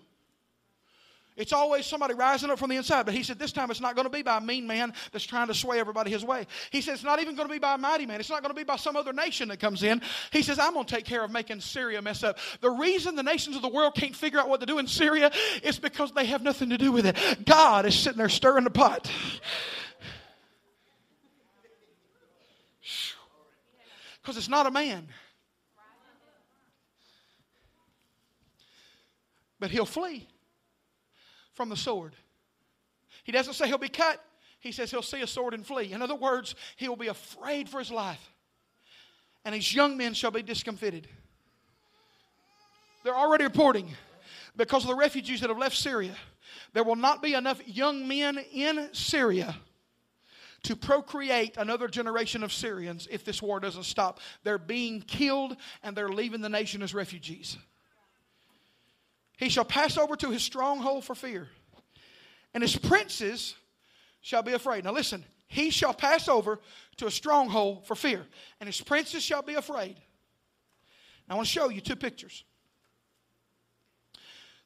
[1.34, 3.04] It's always somebody rising up from the inside.
[3.04, 5.24] But he said, this time it's not going to be by a mean man that's
[5.24, 6.46] trying to sway everybody his way.
[6.70, 8.20] He said, it's not even going to be by a mighty man.
[8.20, 10.02] It's not going to be by some other nation that comes in.
[10.30, 12.38] He says, I'm going to take care of making Syria mess up.
[12.60, 15.30] The reason the nations of the world can't figure out what to do in Syria
[15.62, 17.16] is because they have nothing to do with it.
[17.46, 19.10] God is sitting there stirring the pot.
[24.26, 25.06] Because it's not a man.
[29.60, 30.26] But he'll flee
[31.52, 32.16] from the sword.
[33.22, 34.20] He doesn't say he'll be cut,
[34.58, 35.92] he says he'll see a sword and flee.
[35.92, 38.32] In other words, he will be afraid for his life.
[39.44, 41.06] And his young men shall be discomfited.
[43.04, 43.94] They're already reporting
[44.56, 46.16] because of the refugees that have left Syria,
[46.72, 49.54] there will not be enough young men in Syria
[50.66, 54.20] to procreate another generation of Syrians if this war doesn't stop.
[54.42, 57.56] They're being killed and they're leaving the nation as refugees.
[59.36, 61.48] He shall pass over to his stronghold for fear,
[62.54, 63.54] and his princes
[64.20, 64.84] shall be afraid.
[64.84, 66.58] Now listen, he shall pass over
[66.96, 68.26] to a stronghold for fear,
[68.60, 69.96] and his princes shall be afraid.
[71.28, 72.44] Now I want to show you two pictures.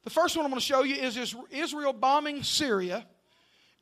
[0.04, 3.06] The first one I'm going to show you is Israel bombing Syria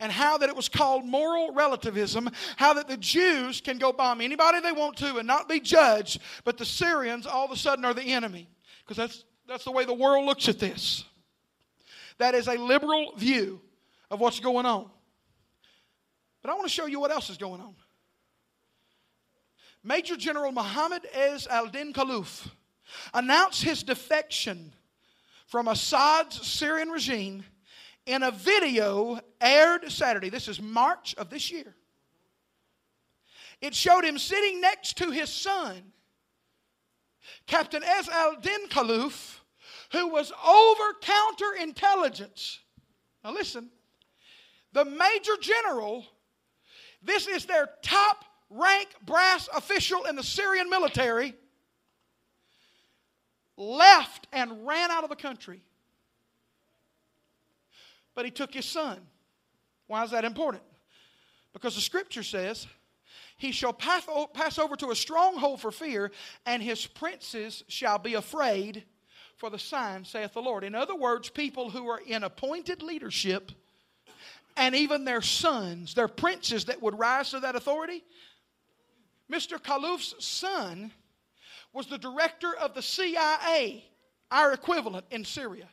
[0.00, 4.20] and how that it was called moral relativism, how that the Jews can go bomb
[4.20, 7.84] anybody they want to and not be judged, but the Syrians all of a sudden
[7.84, 8.48] are the enemy.
[8.84, 11.04] Because that's that's the way the world looks at this.
[12.18, 13.60] That is a liberal view
[14.10, 14.90] of what's going on.
[16.42, 17.74] But I want to show you what else is going on.
[19.82, 22.48] Major General Mohammed Ez al Din Khaluf
[23.14, 24.74] announced his defection
[25.46, 27.44] from Assad's Syrian regime
[28.08, 30.30] in a video aired Saturday.
[30.30, 31.76] This is March of this year.
[33.60, 35.92] It showed him sitting next to his son,
[37.46, 39.40] Captain Ez al Din Khaluf,
[39.92, 42.58] who was over counterintelligence.
[43.22, 43.68] Now, listen,
[44.72, 46.06] the major general,
[47.02, 51.34] this is their top rank brass official in the Syrian military,
[53.58, 55.60] left and ran out of the country.
[58.18, 58.98] But he took his son.
[59.86, 60.64] Why is that important?
[61.52, 62.66] Because the scripture says,
[63.36, 66.10] He shall pass over to a stronghold for fear,
[66.44, 68.82] and his princes shall be afraid
[69.36, 70.64] for the sign, saith the Lord.
[70.64, 73.52] In other words, people who are in appointed leadership
[74.56, 78.02] and even their sons, their princes that would rise to that authority.
[79.30, 79.62] Mr.
[79.62, 80.90] Khaluf's son
[81.72, 83.84] was the director of the CIA,
[84.32, 85.68] our equivalent in Syria.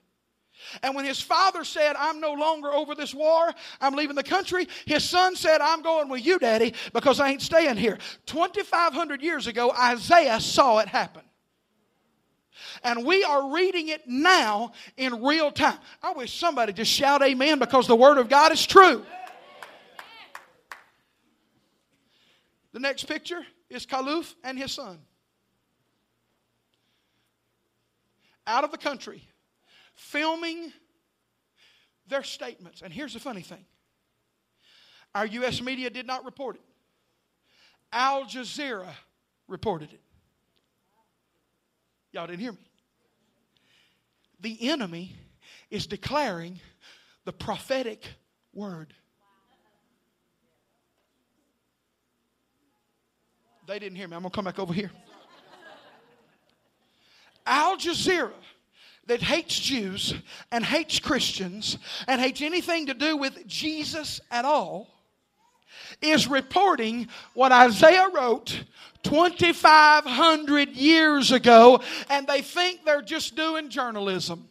[0.81, 4.67] And when his father said, I'm no longer over this war, I'm leaving the country,
[4.85, 7.97] his son said, I'm going with you, Daddy, because I ain't staying here.
[8.25, 11.21] 2,500 years ago, Isaiah saw it happen.
[12.83, 15.77] And we are reading it now in real time.
[16.01, 19.05] I wish somebody just shout amen because the Word of God is true.
[22.73, 24.99] The next picture is Khaluf and his son.
[28.47, 29.27] Out of the country,
[29.95, 30.71] filming
[32.07, 32.81] their statements.
[32.81, 33.65] And here's the funny thing
[35.13, 35.61] our U.S.
[35.61, 36.61] media did not report it,
[37.91, 38.93] Al Jazeera
[39.47, 40.01] reported it.
[42.11, 42.57] Y'all didn't hear me.
[44.41, 45.15] The enemy
[45.69, 46.59] is declaring
[47.23, 48.05] the prophetic
[48.53, 48.93] word.
[53.67, 54.15] They didn't hear me.
[54.15, 54.91] I'm going to come back over here.
[57.45, 58.31] Al Jazeera,
[59.07, 60.15] that hates Jews
[60.51, 64.89] and hates Christians and hates anything to do with Jesus at all,
[66.01, 68.63] is reporting what Isaiah wrote
[69.03, 74.49] 2,500 years ago, and they think they're just doing journalism.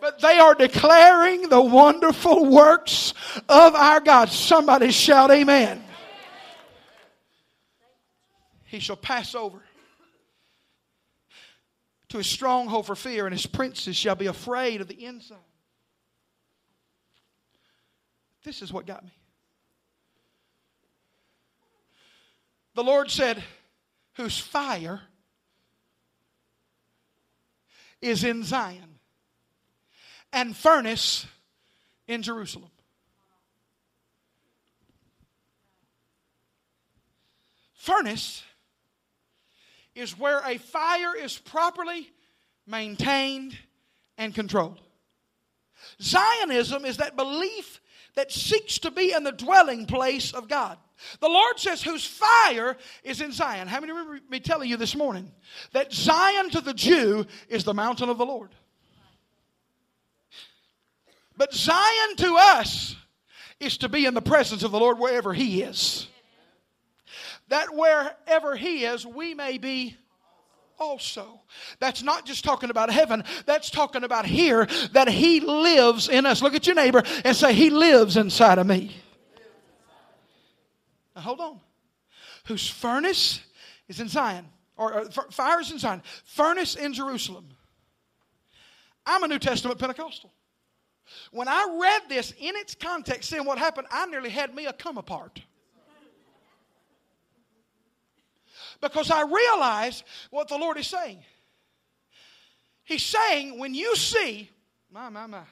[0.00, 3.14] But they are declaring the wonderful works
[3.48, 4.28] of our God.
[4.28, 5.82] Somebody shout, Amen.
[8.64, 9.58] He shall pass over
[12.08, 15.36] to his stronghold for fear, and his princes shall be afraid of the inside.
[18.44, 19.12] This is what got me.
[22.74, 23.42] The Lord said,
[24.14, 25.00] Whose fire
[28.00, 28.98] is in Zion
[30.32, 31.26] and furnace
[32.06, 32.70] in Jerusalem.
[37.74, 38.42] Furnace
[39.98, 42.08] is where a fire is properly
[42.66, 43.56] maintained
[44.16, 44.80] and controlled.
[46.00, 47.80] Zionism is that belief
[48.14, 50.78] that seeks to be in the dwelling place of God.
[51.20, 53.68] The Lord says, whose fire is in Zion.
[53.68, 55.30] How many remember me telling you this morning
[55.72, 58.50] that Zion to the Jew is the mountain of the Lord?
[61.36, 62.96] But Zion to us
[63.60, 66.08] is to be in the presence of the Lord wherever He is.
[67.48, 69.96] That wherever He is, we may be
[70.78, 71.40] also.
[71.80, 76.42] That's not just talking about heaven, that's talking about here that He lives in us.
[76.42, 78.96] Look at your neighbor and say, He lives inside of me.
[81.16, 81.60] Now hold on.
[82.44, 83.40] Whose furnace
[83.88, 84.46] is in Zion,
[84.76, 87.48] or, or fire is in Zion, furnace in Jerusalem.
[89.04, 90.32] I'm a New Testament Pentecostal.
[91.30, 94.72] When I read this in its context, seeing what happened, I nearly had me a
[94.72, 95.40] come apart.
[98.80, 101.18] Because I realize what the Lord is saying.
[102.84, 104.48] He's saying, when you see,
[104.90, 105.42] my, my, my,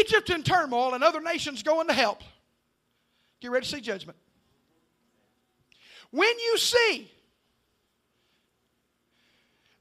[0.00, 2.22] Egypt in turmoil and other nations going to help,
[3.40, 4.18] get ready to see judgment.
[6.10, 7.10] When you see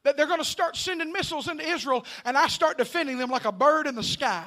[0.04, 3.44] that they're going to start sending missiles into Israel, and I start defending them like
[3.44, 4.46] a bird in the sky.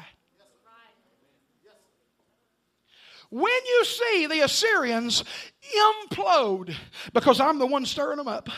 [3.30, 5.22] When you see the Assyrians
[5.76, 6.74] implode,
[7.12, 8.48] because I'm the one stirring them up,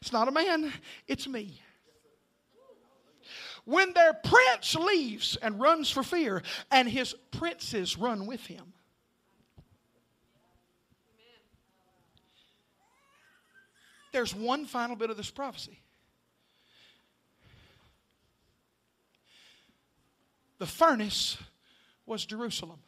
[0.00, 0.72] it's not a man,
[1.06, 1.60] it's me.
[3.64, 8.72] When their prince leaves and runs for fear, and his princes run with him.
[14.12, 15.80] There's one final bit of this prophecy.
[20.58, 21.38] The furnace
[22.12, 22.78] was Jerusalem.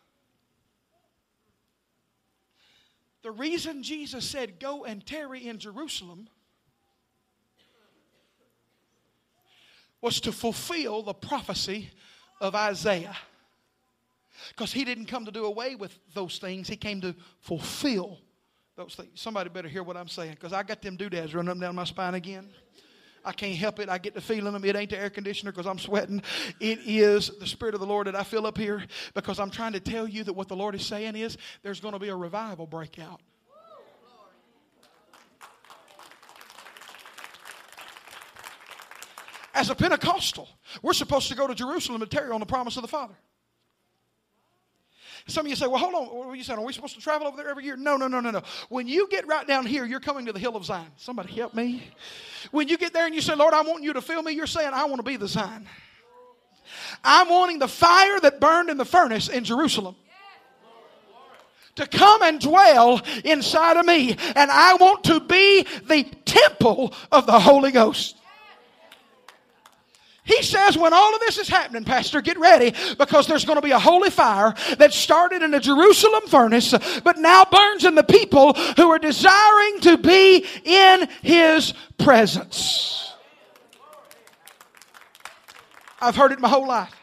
[3.23, 6.29] The reason Jesus said, Go and tarry in Jerusalem
[10.03, 11.91] was to fulfill the prophecy
[12.39, 13.17] of Isaiah.
[14.51, 18.19] Because he didn't come to do away with those things, he came to fulfill
[18.77, 19.09] those things.
[19.15, 21.85] Somebody better hear what I'm saying because I got them doodads running up down my
[21.85, 22.51] spine again.
[23.25, 23.89] I can't help it.
[23.89, 24.65] I get the feeling them.
[24.65, 26.23] It ain't the air conditioner because I'm sweating.
[26.61, 29.73] It is the Spirit of the Lord that I feel up here because I'm trying
[29.73, 32.17] to tell you that what the Lord is saying is there's going to be a
[32.17, 33.21] revival breakout.
[39.55, 40.49] As a Pentecostal,
[40.83, 43.15] we're supposed to go to Jerusalem and tarry on the promise of the Father.
[45.27, 46.07] Some of you say, well, hold on.
[46.15, 46.59] What are you saying?
[46.59, 47.77] Are we supposed to travel over there every year?
[47.77, 48.43] No, no, no, no, no.
[48.69, 50.87] When you get right down here, you're coming to the hill of Zion.
[50.97, 51.83] Somebody help me.
[52.51, 54.47] When you get there and you say, Lord, I want you to fill me, you're
[54.47, 55.67] saying, I want to be the Zion.
[57.03, 59.97] I'm wanting the fire that burned in the furnace in Jerusalem
[61.77, 64.17] to come and dwell inside of me.
[64.37, 68.17] And I want to be the temple of the Holy Ghost.
[70.25, 73.63] He says, when all of this is happening, Pastor, get ready because there's going to
[73.63, 78.03] be a holy fire that started in a Jerusalem furnace, but now burns in the
[78.03, 83.13] people who are desiring to be in His presence.
[86.01, 86.95] I've heard it my whole life.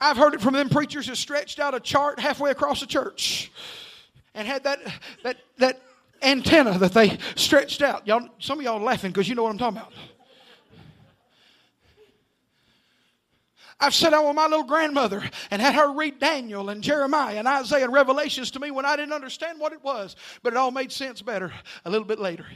[0.00, 3.50] I've heard it from them preachers that stretched out a chart halfway across the church
[4.34, 4.78] and had that,
[5.24, 5.80] that, that
[6.22, 8.06] antenna that they stretched out.
[8.06, 9.92] Y'all, some of y'all laughing because you know what I'm talking about.
[13.78, 17.46] I've sat down with my little grandmother and had her read Daniel and Jeremiah and
[17.46, 20.70] Isaiah and Revelations to me when I didn't understand what it was, but it all
[20.70, 21.52] made sense better
[21.84, 22.46] a little bit later.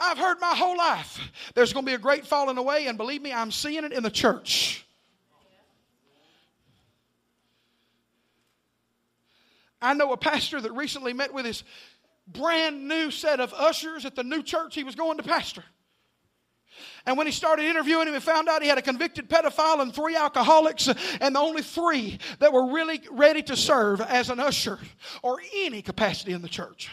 [0.00, 1.20] I've heard my whole life
[1.54, 4.02] there's going to be a great falling away, and believe me, I'm seeing it in
[4.02, 4.84] the church.
[9.80, 11.62] I know a pastor that recently met with his
[12.26, 15.62] brand new set of ushers at the new church he was going to pastor.
[17.06, 19.94] And when he started interviewing him, he found out he had a convicted pedophile and
[19.94, 20.88] three alcoholics,
[21.20, 24.78] and the only three that were really ready to serve as an usher
[25.22, 26.90] or any capacity in the church.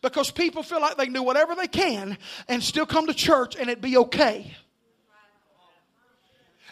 [0.00, 2.16] Because people feel like they can do whatever they can
[2.46, 4.54] and still come to church and it be okay.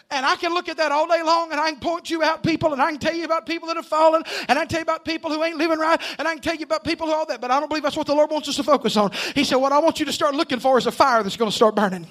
[0.09, 2.41] And I can look at that all day long and I can point you out
[2.41, 4.79] people and I can tell you about people that have fallen and I can tell
[4.79, 7.13] you about people who ain't living right and I can tell you about people who
[7.13, 7.41] all that.
[7.41, 9.11] But I don't believe that's what the Lord wants us to focus on.
[9.35, 11.51] He said, What I want you to start looking for is a fire that's going
[11.51, 12.07] to start burning.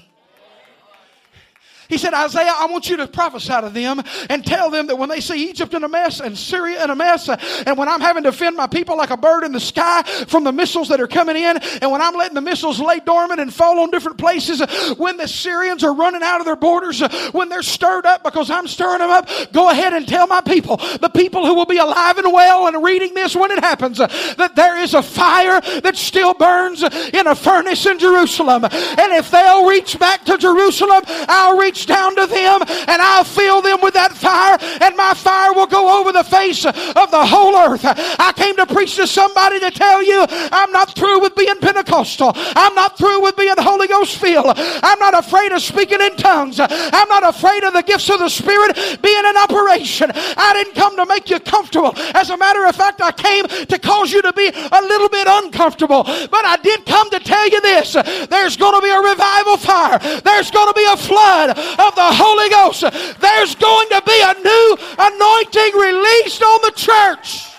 [1.89, 5.09] He said, Isaiah, I want you to prophesy to them and tell them that when
[5.09, 8.01] they see Egypt in a mess and Syria in a mess, uh, and when I'm
[8.01, 11.01] having to defend my people like a bird in the sky from the missiles that
[11.01, 14.18] are coming in, and when I'm letting the missiles lay dormant and fall on different
[14.18, 18.07] places, uh, when the Syrians are running out of their borders, uh, when they're stirred
[18.07, 21.55] up because I'm stirring them up, go ahead and tell my people, the people who
[21.55, 25.03] will be alive and well and reading this when it happens, that there is a
[25.03, 28.64] fire that still burns in a furnace in Jerusalem.
[28.64, 33.24] And if they'll reach back to Jerusalem, I'll reach reach down to them and I'll
[33.24, 37.24] fill them with that fire, and my fire will go over the face of the
[37.24, 37.83] whole earth.
[37.85, 42.33] I came to preach to somebody to tell you I'm not through with being Pentecostal.
[42.35, 44.55] I'm not through with being Holy Ghost filled.
[44.57, 46.59] I'm not afraid of speaking in tongues.
[46.61, 50.11] I'm not afraid of the gifts of the Spirit being in operation.
[50.14, 51.93] I didn't come to make you comfortable.
[52.14, 55.27] As a matter of fact, I came to cause you to be a little bit
[55.29, 56.05] uncomfortable.
[56.05, 59.99] But I did come to tell you this there's going to be a revival fire,
[60.20, 62.83] there's going to be a flood of the Holy Ghost,
[63.21, 67.53] there's going to be a new anointing released on the church.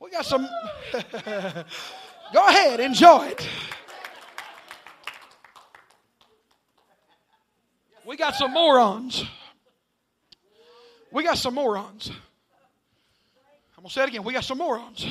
[0.00, 0.48] We got some.
[2.32, 3.48] Go ahead, enjoy it.
[8.04, 9.24] We got some morons.
[11.12, 12.10] We got some morons.
[13.82, 14.22] I'm going to say it again.
[14.22, 15.04] We got some morons.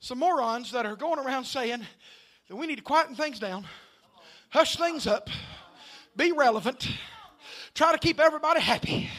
[0.00, 1.84] Some morons that are going around saying
[2.48, 3.66] that we need to quieten things down,
[4.48, 5.28] hush things up,
[6.16, 6.88] be relevant,
[7.74, 9.10] try to keep everybody happy.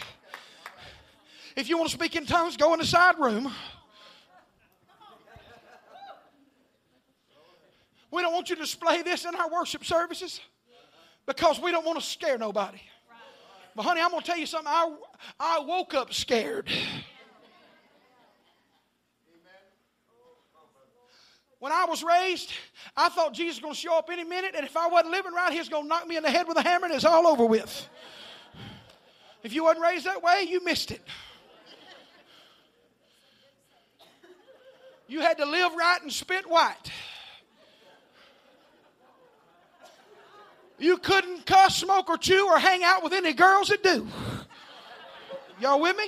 [1.55, 3.53] If you want to speak in tongues, go in the side room.
[8.09, 10.41] We don't want you to display this in our worship services
[11.27, 12.81] because we don't want to scare nobody.
[13.75, 14.71] But, honey, I'm going to tell you something.
[14.71, 14.95] I,
[15.39, 16.69] I woke up scared.
[21.63, 22.51] When I was raised,
[22.97, 25.31] I thought Jesus was going to show up any minute, and if I wasn't living
[25.31, 27.05] right, he was going to knock me in the head with a hammer, and it's
[27.05, 27.87] all over with.
[29.43, 31.01] If you wasn't raised that way, you missed it.
[35.07, 36.91] You had to live right and spit white.
[40.77, 44.05] You couldn't cuss, smoke, or chew, or hang out with any girls that do.
[45.61, 46.07] Y'all with me?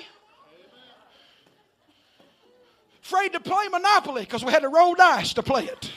[3.06, 5.92] Afraid to play Monopoly because we had to roll dice to play it.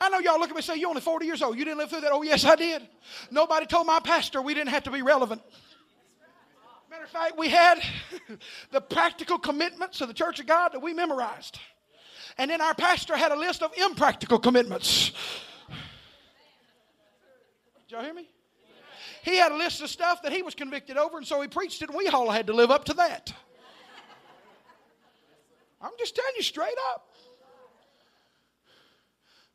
[0.00, 1.56] I know y'all look at me and say, You're only 40 years old.
[1.56, 2.10] You didn't live through that.
[2.10, 2.82] Oh, yes, I did.
[3.30, 5.40] Nobody told my pastor we didn't have to be relevant.
[6.90, 7.78] Matter of fact, we had
[8.72, 11.60] the practical commitments of the Church of God that we memorized.
[12.36, 15.12] And then our pastor had a list of impractical commitments.
[17.86, 18.28] Did y'all hear me?
[19.24, 21.80] He had a list of stuff that he was convicted over, and so he preached
[21.80, 23.32] it, and we all had to live up to that.
[25.80, 27.08] I'm just telling you straight up.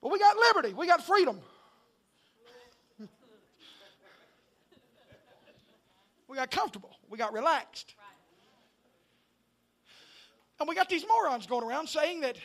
[0.02, 1.40] But we got liberty, we got freedom.
[6.28, 7.94] we got comfortable, we got relaxed.
[10.60, 12.38] And we got these morons going around saying that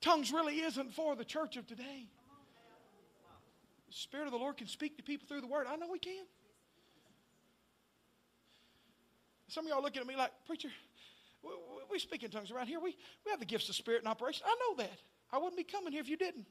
[0.00, 2.06] tongues really isn't for the church of today.
[3.90, 5.66] Spirit of the Lord can speak to people through the Word.
[5.68, 6.24] I know He can.
[9.48, 10.68] Some of y'all looking at me like, Preacher,
[11.42, 11.50] we,
[11.90, 12.78] we speak in tongues around here.
[12.78, 14.44] We, we have the gifts of Spirit in operation.
[14.46, 14.98] I know that.
[15.32, 16.46] I wouldn't be coming here if you didn't.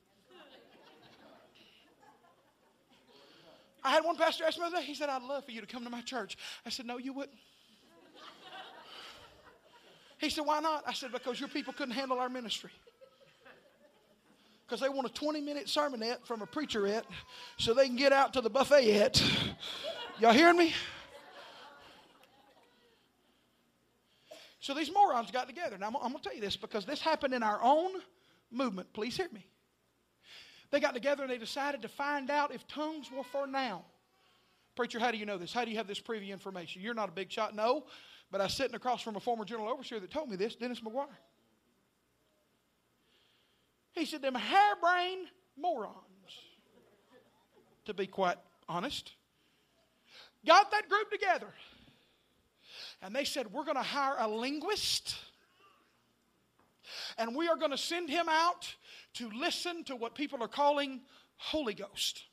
[3.82, 5.62] I had one pastor ask me the other day, he said, I'd love for you
[5.62, 6.38] to come to my church.
[6.66, 7.38] I said, No, you wouldn't.
[10.18, 10.84] He said, Why not?
[10.86, 12.72] I said, Because your people couldn't handle our ministry
[14.70, 17.04] because they want a 20 minute sermonette from a preacherette
[17.58, 19.22] so they can get out to the buffetette.
[20.20, 20.74] Y'all hearing me?
[24.60, 25.78] So these morons got together.
[25.78, 27.94] Now, I'm, I'm going to tell you this because this happened in our own
[28.52, 28.94] movement.
[28.94, 29.46] Please hear me.
[30.70, 33.86] They got together and they decided to find out if tongues were for now.
[34.76, 35.52] Preacher, how do you know this?
[35.52, 36.84] How do you have this preview information?
[36.84, 37.56] You're not a big shot.
[37.56, 37.86] No,
[38.32, 40.82] but I was sitting across from a former general overseer that told me this, Dennis
[40.82, 41.08] McGuire.
[43.94, 45.28] He said, them harebrained
[45.58, 45.96] morons,
[47.86, 48.38] to be quite
[48.68, 49.14] honest,
[50.46, 51.54] got that group together.
[53.02, 55.16] And they said, We're going to hire a linguist.
[57.18, 58.74] And we are going to send him out
[59.16, 61.02] to listen to what people are calling
[61.38, 62.24] Holy Ghost.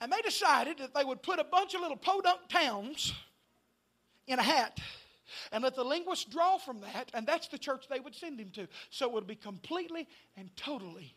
[0.00, 3.12] And they decided that they would put a bunch of little podunk towns
[4.26, 4.80] in a hat
[5.50, 8.50] and let the linguist draw from that, and that's the church they would send him
[8.54, 8.68] to.
[8.90, 11.14] So it would be completely and totally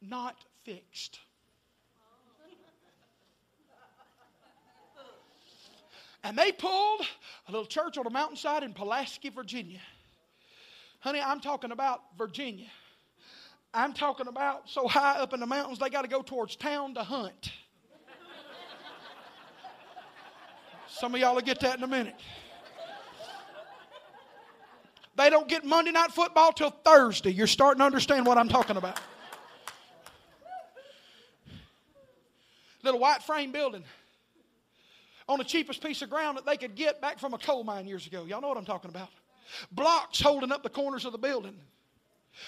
[0.00, 1.18] not fixed.
[6.24, 7.00] And they pulled
[7.48, 9.80] a little church on a mountainside in Pulaski, Virginia.
[11.00, 12.68] Honey, I'm talking about Virginia.
[13.74, 16.94] I'm talking about so high up in the mountains they got to go towards town
[16.94, 17.50] to hunt.
[20.86, 22.14] Some of y'all will get that in a minute.
[25.16, 27.32] They don't get Monday night football till Thursday.
[27.32, 28.98] You're starting to understand what I'm talking about.
[32.82, 33.84] Little white frame building
[35.28, 37.86] on the cheapest piece of ground that they could get back from a coal mine
[37.86, 38.24] years ago.
[38.24, 39.08] Y'all know what I'm talking about.
[39.70, 41.54] Blocks holding up the corners of the building.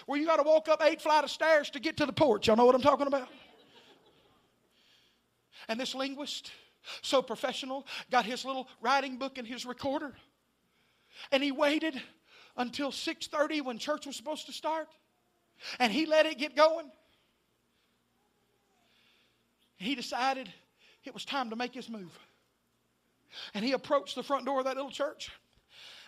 [0.07, 2.47] Where you got to walk up eight flight of stairs to get to the porch.
[2.47, 3.29] Y'all know what I'm talking about?
[5.69, 6.51] And this linguist,
[7.03, 10.13] so professional, got his little writing book and his recorder.
[11.31, 12.01] And he waited
[12.57, 14.89] until 6:30 when church was supposed to start.
[15.79, 16.91] And he let it get going.
[19.77, 20.53] He decided
[21.05, 22.19] it was time to make his move.
[23.53, 25.31] And he approached the front door of that little church.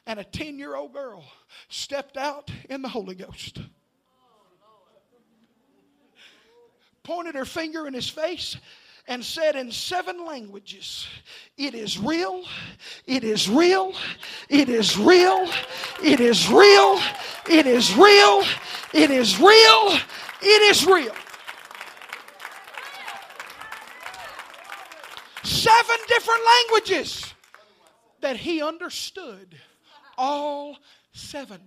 [0.07, 1.25] And a 10 year old girl
[1.69, 3.59] stepped out in the Holy Ghost.
[7.03, 8.57] Pointed her finger in his face
[9.09, 11.07] and said in seven languages,
[11.57, 12.45] It is real,
[13.07, 13.95] it is real,
[14.49, 15.49] it is real,
[16.03, 17.01] it is real,
[17.49, 18.43] it is real,
[18.93, 19.99] it is real,
[20.43, 21.15] it is real.
[25.45, 27.35] Seven different languages
[28.21, 29.57] that he understood
[30.19, 30.77] all
[31.17, 31.61] seven.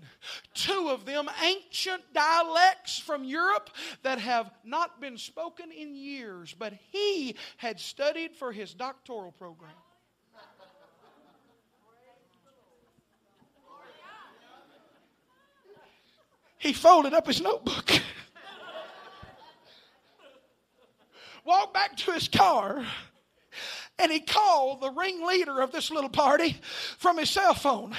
[0.53, 3.69] Two of them ancient dialects from Europe
[4.03, 9.71] that have not been spoken in years, but he had studied for his doctoral program.
[16.59, 17.89] He folded up his notebook,
[21.45, 22.85] walked back to his car,
[23.97, 26.57] and he called the ringleader of this little party
[26.97, 27.95] from his cell phone.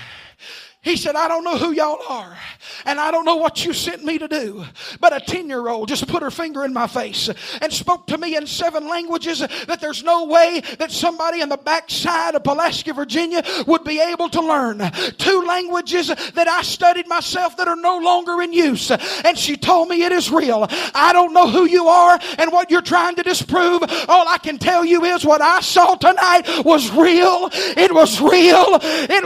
[0.82, 2.38] He said, I don't know who y'all are,
[2.86, 4.64] and I don't know what you sent me to do.
[4.98, 7.28] But a 10 year old just put her finger in my face
[7.60, 11.58] and spoke to me in seven languages that there's no way that somebody in the
[11.58, 14.78] backside of Pulaski, Virginia would be able to learn.
[15.18, 18.90] Two languages that I studied myself that are no longer in use.
[18.90, 20.66] And she told me it is real.
[20.94, 23.82] I don't know who you are and what you're trying to disprove.
[24.08, 27.50] All I can tell you is what I saw tonight was real.
[27.52, 28.78] It was real.
[28.80, 29.20] It,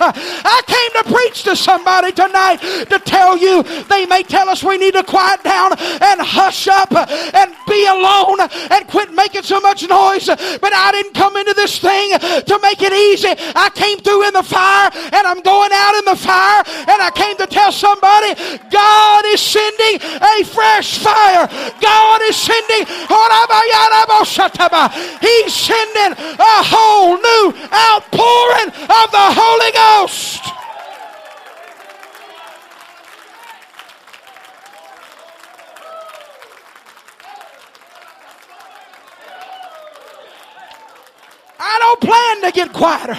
[0.00, 2.58] I came to preach to somebody tonight
[2.90, 6.92] to tell you they may tell us we need to quiet down and hush up
[6.92, 8.40] and be alone
[8.70, 10.26] and quit making so much noise.
[10.26, 13.32] But I didn't come into this thing to make it easy.
[13.54, 17.10] I came through in the fire and I'm going out in the fire and I
[17.14, 18.34] came to tell somebody
[18.70, 21.48] God is sending a fresh fire.
[21.80, 22.84] God is sending
[25.20, 30.40] He's sending a whole new outpouring of the Holy Ghost.
[41.58, 43.16] I don't plan to get quieter.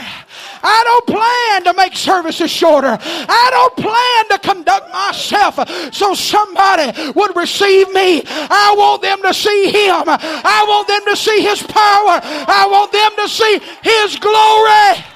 [0.67, 2.97] I don't plan to make services shorter.
[3.01, 5.55] I don't plan to conduct myself
[5.93, 8.23] so somebody would receive me.
[8.25, 10.03] I want them to see Him.
[10.07, 12.19] I want them to see His power.
[12.23, 15.14] I want them to see His glory.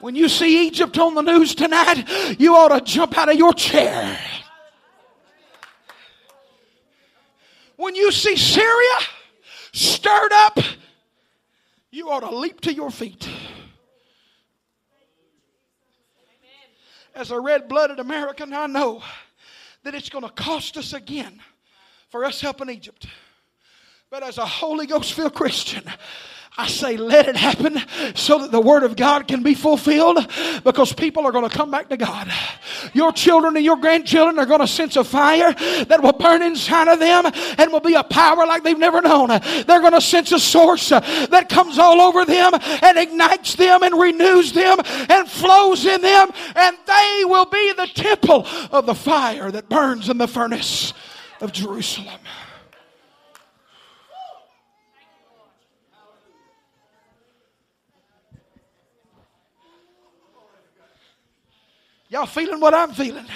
[0.00, 2.04] When you see Egypt on the news tonight,
[2.38, 4.18] you ought to jump out of your chair.
[7.76, 8.98] When you see Syria
[9.72, 10.58] stirred up,
[11.90, 13.28] you ought to leap to your feet.
[17.14, 19.02] As a red blooded American, I know
[19.82, 21.40] that it's going to cost us again
[22.10, 23.06] for us helping Egypt.
[24.10, 25.82] But as a Holy Ghost filled Christian,
[26.60, 27.80] I say, let it happen
[28.16, 30.18] so that the Word of God can be fulfilled
[30.64, 32.28] because people are going to come back to God.
[32.94, 36.88] Your children and your grandchildren are going to sense a fire that will burn inside
[36.88, 37.26] of them
[37.58, 39.28] and will be a power like they've never known.
[39.28, 42.52] They're going to sense a source that comes all over them
[42.82, 44.78] and ignites them and renews them
[45.08, 50.08] and flows in them, and they will be the temple of the fire that burns
[50.08, 50.92] in the furnace
[51.40, 52.18] of Jerusalem.
[62.10, 63.26] Y'all feeling what I'm feeling?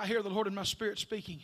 [0.00, 1.40] I hear the Lord in my spirit speaking.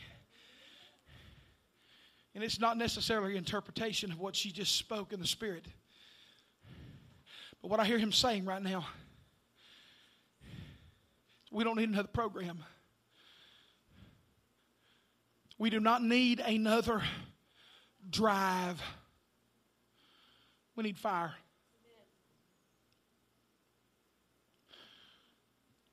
[2.34, 5.66] And it's not necessarily interpretation of what she just spoke in the spirit.
[7.61, 8.86] But what I hear him saying right now,
[11.52, 12.64] we don't need another program.
[15.59, 17.02] We do not need another
[18.09, 18.80] drive.
[20.76, 21.34] We need fire.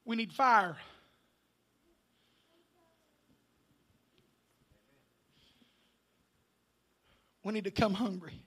[0.05, 0.77] We need fire.
[7.43, 8.41] We need to come hungry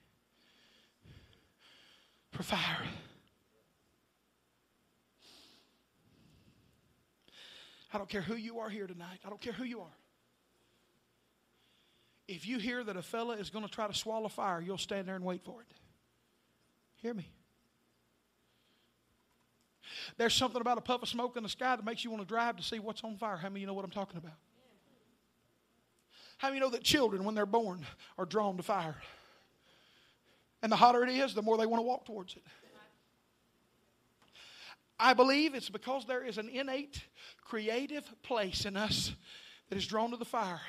[2.33, 2.83] for fire.
[7.93, 9.21] I don't care who you are here tonight.
[9.25, 9.97] I don't care who you are.
[12.29, 15.07] If you hear that a fella is going to try to swallow fire, you'll stand
[15.07, 15.69] there and wait for it.
[16.97, 17.31] Hear me.
[20.17, 22.29] There's something about a puff of smoke in the sky that makes you want to
[22.29, 23.37] drive to see what's on fire.
[23.37, 24.35] How many of you know what I'm talking about?
[26.39, 27.87] How do many know that children, when they're born,
[28.19, 28.97] are drawn to fire?
[30.63, 32.43] And the hotter it is, the more they want to walk towards it.
[34.99, 37.03] I believe it's because there is an innate
[37.45, 39.13] creative place in us
[39.69, 40.61] that is drawn to the fire.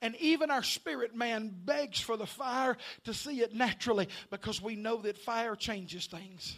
[0.00, 4.76] And even our spirit man begs for the fire to see it naturally because we
[4.76, 6.56] know that fire changes things.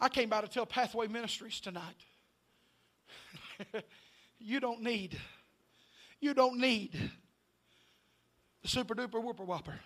[0.00, 1.96] I came by to tell Pathway Ministries tonight.
[4.38, 5.18] you don't need,
[6.20, 6.92] you don't need
[8.62, 9.78] the super duper whooper whopper.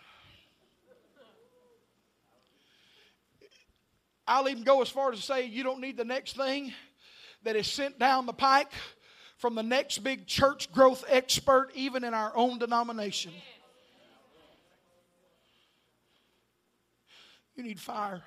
[4.26, 6.72] I'll even go as far as to say you don't need the next thing
[7.42, 8.72] that is sent down the pike
[9.38, 13.32] from the next big church growth expert, even in our own denomination.
[17.56, 18.22] You need fire.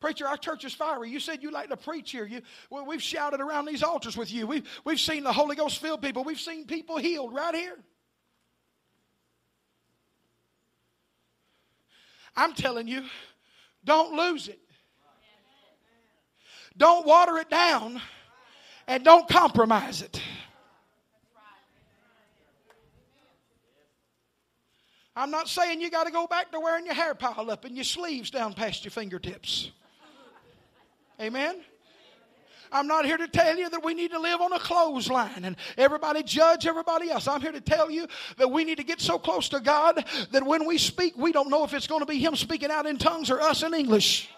[0.00, 1.10] Preacher, our church is fiery.
[1.10, 2.24] You said you like to preach here.
[2.24, 2.40] You,
[2.70, 4.46] well, we've shouted around these altars with you.
[4.46, 6.24] We've, we've seen the Holy Ghost filled people.
[6.24, 7.76] We've seen people healed right here.
[12.34, 13.04] I'm telling you,
[13.84, 14.58] don't lose it.
[16.76, 18.00] Don't water it down
[18.86, 20.22] and don't compromise it.
[25.14, 27.76] I'm not saying you got to go back to wearing your hair piled up and
[27.76, 29.70] your sleeves down past your fingertips.
[31.20, 31.56] Amen?
[32.72, 35.56] I'm not here to tell you that we need to live on a clothesline and
[35.76, 37.26] everybody judge everybody else.
[37.26, 38.06] I'm here to tell you
[38.38, 41.50] that we need to get so close to God that when we speak, we don't
[41.50, 44.30] know if it's going to be Him speaking out in tongues or us in English.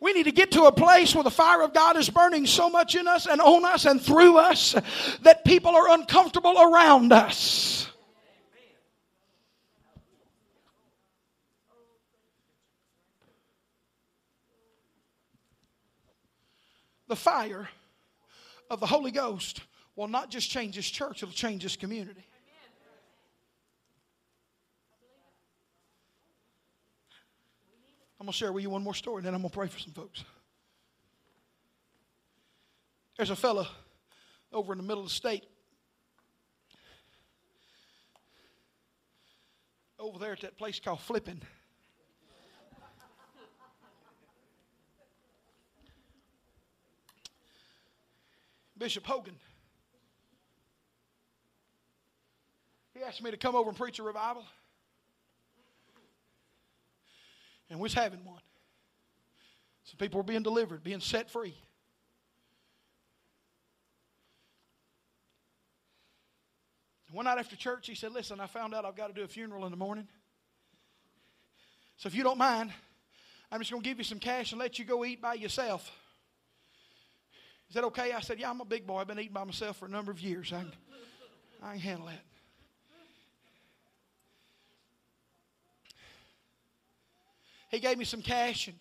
[0.00, 2.70] We need to get to a place where the fire of God is burning so
[2.70, 4.76] much in us and on us and through us
[5.22, 7.88] that people are uncomfortable around us.
[17.08, 17.68] The fire
[18.70, 19.60] of the Holy Ghost
[19.94, 22.26] will not just change this church, it'll change this community.
[28.18, 29.68] I'm going to share with you one more story, and then I'm going to pray
[29.68, 30.24] for some folks.
[33.16, 33.68] There's a fella
[34.52, 35.44] over in the middle of the state.
[39.98, 41.40] Over there at that place called Flippin.
[48.78, 49.36] Bishop Hogan.
[52.94, 54.44] He asked me to come over and preach a revival.
[57.68, 58.40] And we was having one.
[59.84, 61.54] Some people were being delivered, being set free.
[67.12, 69.28] One night after church, he said, Listen, I found out I've got to do a
[69.28, 70.06] funeral in the morning.
[71.96, 72.72] So if you don't mind,
[73.50, 75.90] I'm just going to give you some cash and let you go eat by yourself.
[77.68, 78.12] Is that okay?
[78.12, 78.98] I said, Yeah, I'm a big boy.
[78.98, 80.52] I've been eating by myself for a number of years.
[80.52, 80.72] I can,
[81.62, 82.20] I can handle that.
[87.68, 88.76] He gave me some cash, and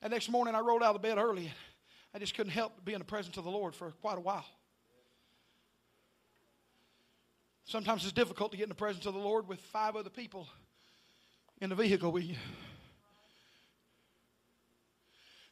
[0.00, 1.52] that next morning I rolled out of bed early.
[2.14, 4.20] I just couldn't help but be in the presence of the Lord for quite a
[4.20, 4.46] while.
[7.66, 10.48] Sometimes it's difficult to get in the presence of the Lord with five other people
[11.60, 12.36] in the vehicle with you.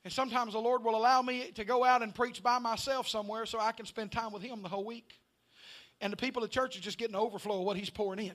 [0.07, 3.45] And sometimes the Lord will allow me to go out and preach by myself somewhere
[3.45, 5.19] so I can spend time with Him the whole week.
[6.01, 8.35] And the people at church are just getting the overflow of what He's pouring in.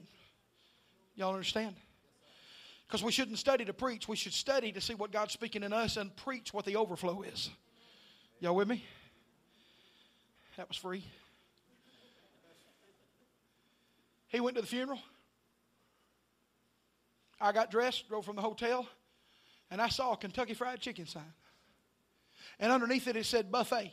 [1.16, 1.78] Y'all understand?
[2.86, 4.06] Because we shouldn't study to preach.
[4.10, 7.22] We should study to see what God's speaking in us and preach what the overflow
[7.22, 7.50] is.
[8.42, 8.84] Y'all with me?
[10.58, 11.06] That was free.
[14.28, 15.00] He went to the funeral.
[17.40, 18.90] I got dressed, drove from the hotel,
[19.70, 21.24] and I saw a Kentucky Fried Chicken sign.
[22.62, 23.92] And underneath it, it said buffet.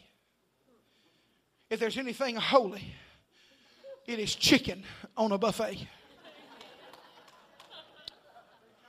[1.70, 2.94] If there's anything holy,
[4.06, 4.84] it is chicken
[5.16, 5.88] on a buffet.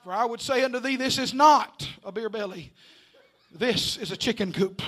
[0.03, 2.73] For I would say unto thee, This is not a beer belly,
[3.51, 4.82] this is a chicken coop.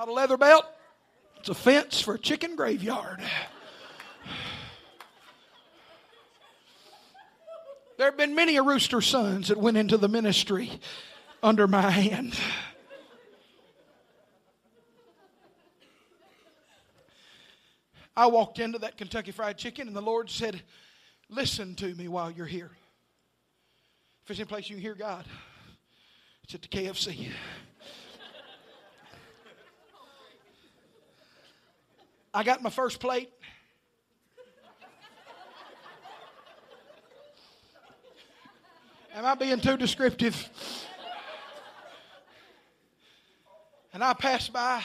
[0.00, 0.64] Not a leather belt,
[1.40, 3.20] it's a fence for a chicken graveyard.
[7.98, 10.70] There have been many a rooster sons that went into the ministry
[11.42, 12.34] under my hand.
[18.16, 20.62] I walked into that Kentucky Fried Chicken, and the Lord said,
[21.28, 22.70] Listen to me while you're here.
[24.22, 25.26] If there's any place you can hear God,
[26.42, 27.32] it's at the KFC.
[32.32, 33.30] I got my first plate.
[39.14, 40.48] Am I being too descriptive?
[43.92, 44.82] And I passed by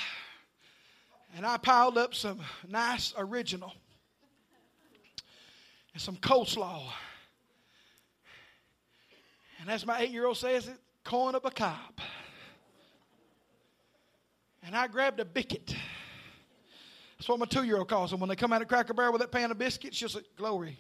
[1.36, 3.72] and I piled up some nice original
[5.94, 6.82] and some coleslaw.
[9.62, 12.00] And as my eight year old says it, corn of a cob.
[14.64, 15.76] And I grabbed a bicket.
[17.26, 18.20] That's what my two year old calls them.
[18.20, 20.78] When they come out of Cracker Barrel with that pan of biscuits, she'll say, Glory.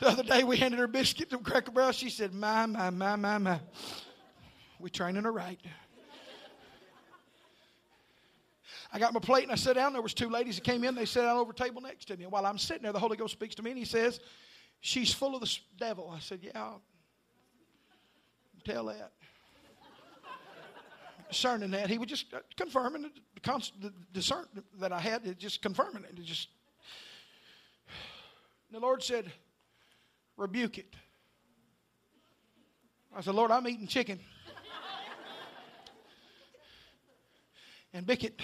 [0.00, 1.92] the other day we handed her biscuit to Cracker Barrel.
[1.92, 3.60] She said, My, my, my, my, my.
[4.80, 5.60] We're training her right.
[8.92, 9.92] I got my plate and I sat down.
[9.92, 10.96] There was two ladies that came in.
[10.96, 12.24] They sat down over table next to me.
[12.24, 14.18] And while I'm sitting there, the Holy Ghost speaks to me and he says,
[14.80, 16.12] She's full of the devil.
[16.12, 16.82] I said, Yeah, I'll
[18.64, 19.12] tell that
[21.30, 21.88] discerning that.
[21.88, 23.10] He was just uh, confirming the,
[23.80, 24.46] the discern
[24.78, 26.18] that I had, just confirming it.
[26.18, 26.48] it just
[28.70, 29.32] the Lord said,
[30.36, 30.94] rebuke it.
[33.16, 34.20] I said, Lord, I'm eating chicken.
[37.92, 38.40] and bick it.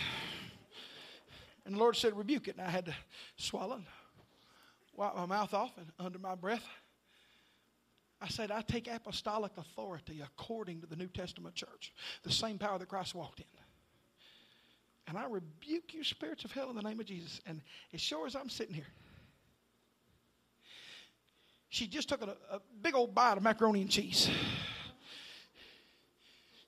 [1.64, 2.56] And the Lord said, rebuke it.
[2.56, 2.94] And I had to
[3.36, 3.84] swallow and
[4.94, 6.64] wipe my mouth off and under my breath.
[8.20, 11.92] I said, I take apostolic authority according to the New Testament church,
[12.22, 13.46] the same power that Christ walked in.
[15.08, 17.40] And I rebuke you, spirits of hell, in the name of Jesus.
[17.46, 17.60] And
[17.92, 18.86] as sure as I'm sitting here,
[21.68, 24.28] she just took a, a big old bite of macaroni and cheese.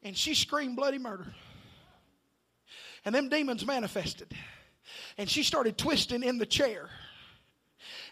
[0.03, 1.26] And she screamed bloody murder.
[3.05, 4.32] And them demons manifested.
[5.16, 6.90] And she started twisting in the chair.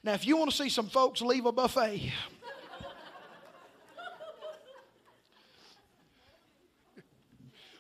[0.03, 2.13] Now, if you want to see some folks leave a buffet,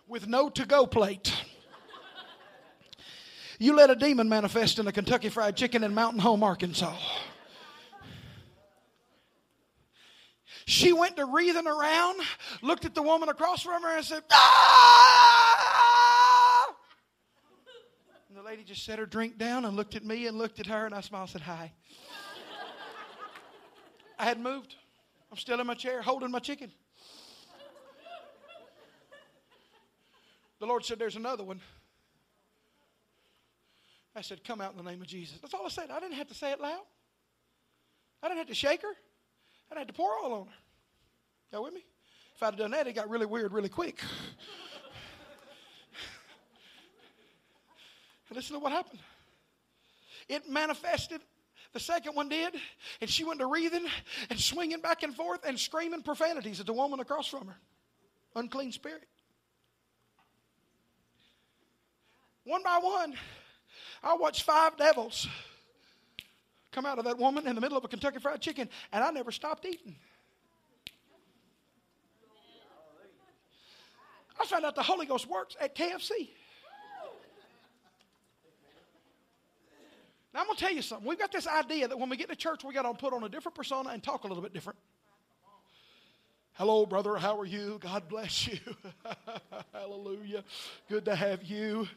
[0.06, 1.32] with no to go plate.
[3.58, 6.94] You let a demon manifest in a Kentucky Fried Chicken in Mountain Home, Arkansas.
[10.66, 12.20] She went to wreathing around,
[12.60, 15.56] looked at the woman across from her, and said, Ah!
[18.28, 20.66] And the lady just set her drink down and looked at me and looked at
[20.66, 21.72] her, and I smiled and said, Hi.
[24.18, 24.74] I hadn't moved.
[25.30, 26.72] I'm still in my chair holding my chicken.
[30.58, 31.60] The Lord said, There's another one.
[34.14, 35.38] I said, Come out in the name of Jesus.
[35.40, 35.90] That's all I said.
[35.90, 36.82] I didn't have to say it loud.
[38.22, 38.88] I didn't have to shake her.
[39.70, 40.52] I didn't have to pour oil on her.
[41.52, 41.84] Y'all with me?
[42.34, 44.00] If I'd have done that, it got really weird really quick.
[48.28, 49.00] and listen to what happened.
[50.28, 51.20] It manifested.
[51.72, 52.54] The second one did,
[53.02, 53.84] and she went to wreathing
[54.30, 57.56] and swinging back and forth and screaming profanities at the woman across from her.
[58.34, 59.04] Unclean spirit.
[62.46, 63.12] One by one,
[64.04, 65.26] I watched five devils
[66.70, 69.10] come out of that woman in the middle of a Kentucky Fried Chicken, and I
[69.10, 69.96] never stopped eating.
[74.40, 76.28] I found out the Holy Ghost works at KFC.
[80.32, 81.08] Now, I'm going to tell you something.
[81.08, 83.24] We've got this idea that when we get to church, we got to put on
[83.24, 84.78] a different persona and talk a little bit different.
[86.52, 87.16] Hello, brother.
[87.16, 87.78] How are you?
[87.80, 88.58] God bless you.
[89.72, 90.44] Hallelujah.
[90.88, 91.88] Good to have you.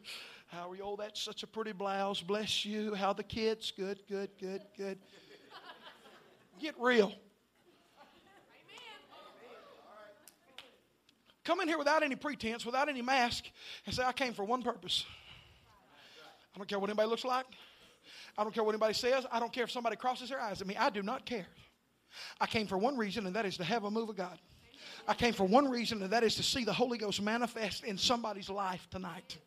[0.50, 0.82] How are you?
[0.84, 2.22] Oh, that's such a pretty blouse.
[2.22, 2.96] Bless you.
[2.96, 3.72] How the kids?
[3.72, 4.98] Good, good, good, good.
[6.60, 7.14] Get real.
[11.44, 13.46] Come in here without any pretense, without any mask,
[13.86, 15.06] and say, I came for one purpose.
[16.56, 17.46] I don't care what anybody looks like.
[18.38, 19.26] I don't care what anybody says.
[19.32, 20.76] I don't care if somebody crosses their eyes at me.
[20.76, 21.48] I do not care.
[22.42, 24.38] I came for one reason, and that is to have a move of God.
[25.08, 27.98] I came for one reason, and that is to see the Holy Ghost manifest in
[27.98, 29.38] somebody's life tonight.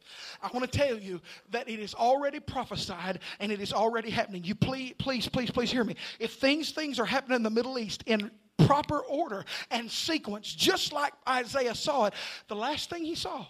[0.43, 1.21] I want to tell you
[1.51, 4.45] that it is already prophesied and it is already happening.
[4.45, 5.97] You please, please, please, please hear me.
[6.19, 8.31] If things things are happening in the Middle East in
[8.67, 12.15] proper order and sequence, just like Isaiah saw it,
[12.49, 13.47] the last thing he saw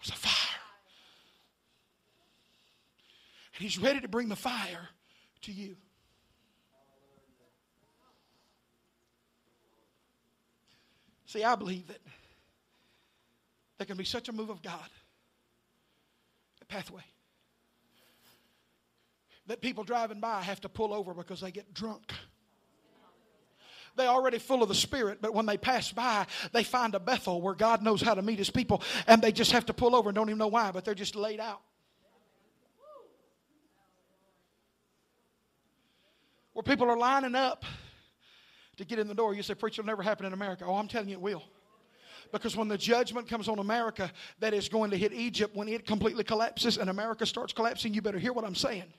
[0.00, 0.60] was a fire.
[3.54, 4.88] And he's ready to bring the fire
[5.42, 5.76] to you.
[11.26, 11.98] See, I believe that
[13.78, 14.88] there can be such a move of God,
[16.62, 17.02] a pathway,
[19.48, 22.12] that people driving by have to pull over because they get drunk.
[23.96, 27.40] They're already full of the Spirit, but when they pass by, they find a Bethel
[27.40, 30.10] where God knows how to meet His people, and they just have to pull over
[30.10, 31.60] and don't even know why, but they're just laid out.
[36.52, 37.64] Where people are lining up
[38.76, 39.34] to get in the door.
[39.34, 40.64] You say, Preacher, it'll never happen in America.
[40.66, 41.42] Oh, I'm telling you, it will.
[42.32, 44.10] Because when the judgment comes on America
[44.40, 48.02] that is going to hit Egypt, when it completely collapses and America starts collapsing, you
[48.02, 48.92] better hear what I'm saying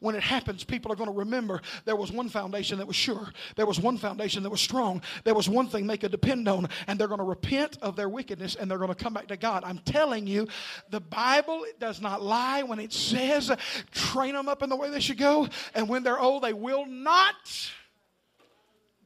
[0.00, 3.28] when it happens, people are going to remember there was one foundation that was sure.
[3.56, 5.02] There was one foundation that was strong.
[5.24, 8.08] There was one thing they could depend on, and they're going to repent of their
[8.08, 9.62] wickedness and they're going to come back to God.
[9.64, 10.48] I'm telling you,
[10.90, 13.52] the Bible does not lie when it says,
[13.92, 16.86] train them up in the way they should go, and when they're old, they will
[16.86, 17.70] not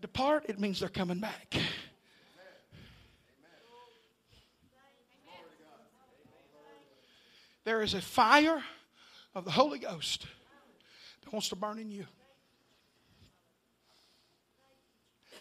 [0.05, 1.57] depart, it means they're coming back.
[7.65, 8.63] There is a fire
[9.35, 10.27] of the Holy Ghost
[11.23, 12.05] that wants to burn in you.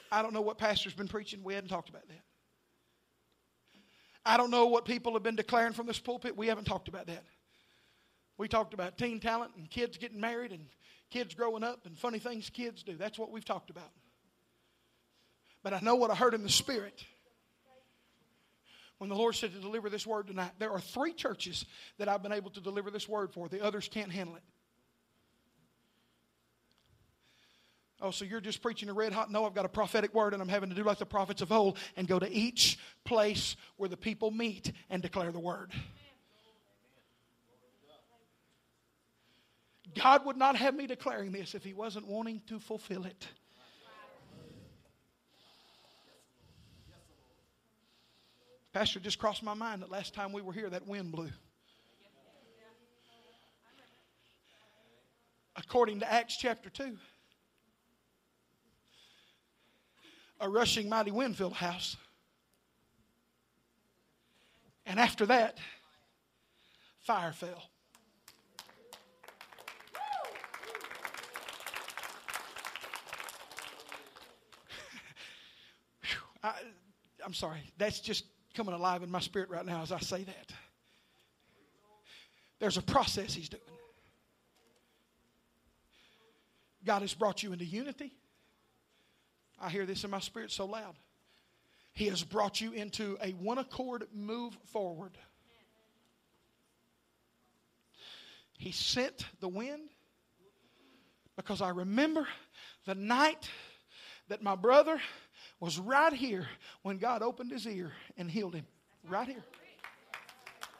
[0.09, 1.41] I don't know what pastor's been preaching.
[1.43, 2.22] We hadn't talked about that.
[4.26, 6.38] I don't know what people have been declaring from this pulpit.
[6.38, 7.26] We haven't talked about that.
[8.38, 10.68] We talked about teen talent and kids getting married and
[11.09, 12.95] kids growing up and funny things kids do.
[12.95, 13.91] That's what we've talked about.
[15.64, 17.05] But I know what I heard in the Spirit
[18.97, 20.51] when the Lord said to deliver this word tonight.
[20.59, 21.66] There are three churches
[21.97, 24.43] that I've been able to deliver this word for, the others can't handle it.
[28.01, 29.32] Oh, so you're just preaching a red hot?
[29.32, 31.53] No, I've got a prophetic word, and I'm having to do like the prophets of
[31.53, 35.72] old and go to each place where the people meet and declare the word.
[39.95, 43.28] God would not have me declaring this if He wasn't wanting to fulfill it.
[48.74, 51.30] Pastor, just crossed my mind that last time we were here, that wind blew.
[55.55, 56.97] According to Acts chapter 2,
[60.39, 61.97] a rushing mighty wind filled house.
[64.88, 65.59] And after that,
[67.01, 67.69] fire fell.
[76.43, 76.53] I,
[77.24, 77.71] am sorry.
[77.78, 80.54] That's just coming alive in my spirit right now as I say that.
[82.60, 83.62] There's a process He's doing.
[86.86, 88.14] God has brought you into unity.
[89.60, 90.95] I hear this in my spirit so loud.
[91.93, 95.18] He has brought you into a one accord move forward.
[98.58, 99.89] He sent the wind
[101.36, 102.28] because I remember
[102.86, 103.49] the night
[104.30, 104.99] that my brother
[105.64, 106.45] was right here
[106.82, 108.66] when God opened his ear and healed him.
[109.07, 109.43] Right here.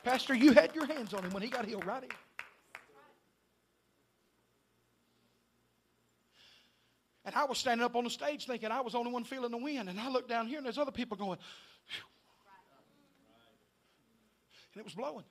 [0.02, 2.10] Pastor, you had your hands on him when he got healed right here.
[7.24, 9.50] And I was standing up on the stage thinking I was the only one feeling
[9.50, 9.88] the wind.
[9.88, 11.38] And I looked down here and there's other people going,
[14.74, 15.24] and it was blowing.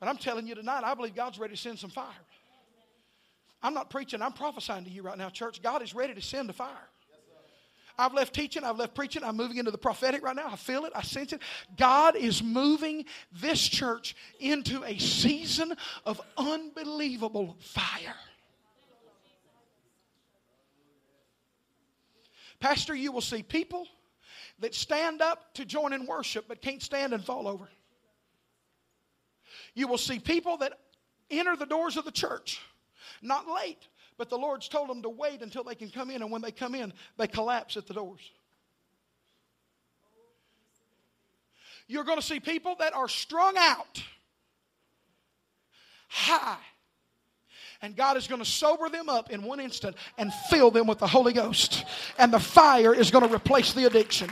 [0.00, 2.08] But I'm telling you tonight, I believe God's ready to send some fire.
[3.62, 5.62] I'm not preaching, I'm prophesying to you right now, church.
[5.62, 6.88] God is ready to send the fire.
[7.98, 10.48] I've left teaching, I've left preaching, I'm moving into the prophetic right now.
[10.48, 11.40] I feel it, I sense it.
[11.76, 15.74] God is moving this church into a season
[16.04, 18.16] of unbelievable fire.
[22.58, 23.86] Pastor, you will see people
[24.60, 27.68] that stand up to join in worship but can't stand and fall over.
[29.74, 30.72] You will see people that
[31.30, 32.60] enter the doors of the church,
[33.22, 33.86] not late,
[34.16, 36.52] but the Lord's told them to wait until they can come in, and when they
[36.52, 38.20] come in, they collapse at the doors.
[41.86, 44.02] You're going to see people that are strung out
[46.08, 46.56] high.
[47.82, 50.98] And God is going to sober them up in one instant and fill them with
[50.98, 51.84] the Holy Ghost.
[52.18, 54.30] And the fire is going to replace the addiction.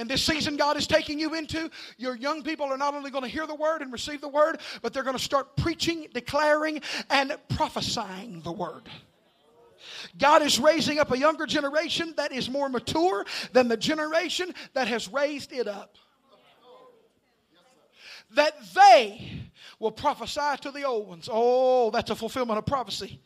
[0.00, 3.22] In this season God is taking you into, your young people are not only going
[3.22, 6.80] to hear the word and receive the word, but they're going to start preaching, declaring,
[7.10, 8.88] and prophesying the word.
[10.18, 14.88] God is raising up a younger generation that is more mature than the generation that
[14.88, 15.94] has raised it up.
[18.30, 21.28] That they will prophesy to the old ones.
[21.30, 23.20] Oh, that's a fulfillment of prophecy.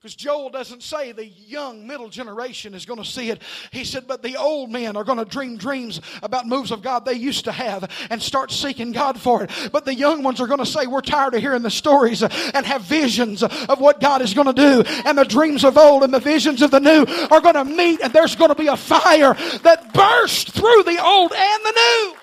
[0.00, 3.42] Because Joel doesn't say the young middle generation is going to see it.
[3.70, 7.04] He said, but the old men are going to dream dreams about moves of God
[7.04, 9.50] they used to have and start seeking God for it.
[9.70, 12.64] But the young ones are going to say, we're tired of hearing the stories and
[12.64, 14.82] have visions of what God is going to do.
[15.04, 18.00] And the dreams of old and the visions of the new are going to meet,
[18.00, 19.34] and there's going to be a fire
[19.64, 22.14] that bursts through the old and the new.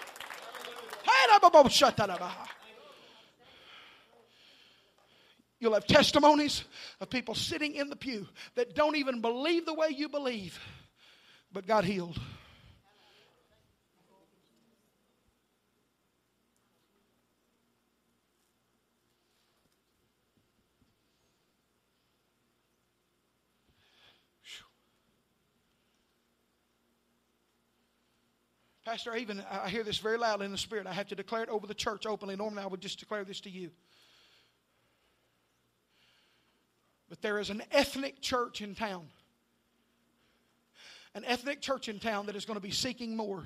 [5.60, 6.64] You'll have testimonies
[7.02, 10.60] of people sitting in the pew that don't even believe the way you believe,
[11.52, 12.20] but got healed.
[28.86, 30.88] Pastor, even I hear this very loud in the spirit.
[30.88, 32.38] I have to declare it over the church openly.
[32.38, 33.70] Normally, I would just declare this to you.
[37.10, 39.08] But there is an ethnic church in town.
[41.16, 43.46] An ethnic church in town that is going to be seeking more.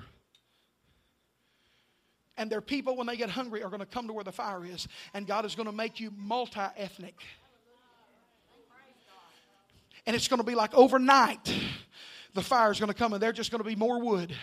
[2.36, 4.64] And their people, when they get hungry, are going to come to where the fire
[4.64, 4.88] is.
[5.14, 7.14] And God is going to make you multi ethnic.
[10.06, 11.54] And it's going to be like overnight,
[12.34, 14.34] the fire is going to come, and they're just going to be more wood.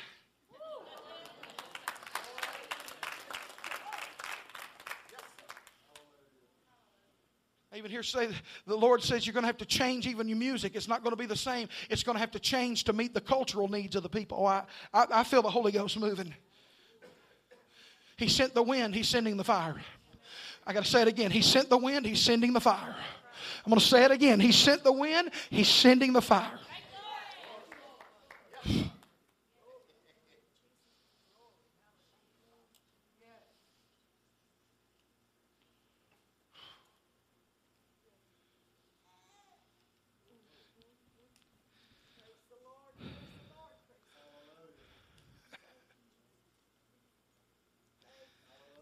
[8.00, 8.30] Hear say
[8.66, 10.76] the Lord says you're going to have to change even your music.
[10.76, 11.68] It's not going to be the same.
[11.90, 14.40] It's going to have to change to meet the cultural needs of the people.
[14.42, 16.34] Oh, I, I, I feel the Holy Ghost moving.
[18.18, 19.76] He sent the wind, He's sending the fire.
[20.66, 21.32] I got to say it again.
[21.32, 22.96] He sent the wind, He's sending the fire.
[23.66, 24.40] I'm going to say it again.
[24.40, 26.60] He sent the wind, He's sending the fire.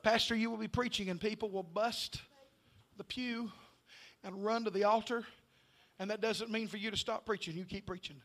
[0.08, 2.22] Pastor, you will be preaching, and people will bust
[2.96, 3.52] the pew
[4.24, 5.26] and run to the altar.
[6.00, 7.58] And that doesn't mean for you to stop preaching.
[7.58, 8.16] You keep preaching.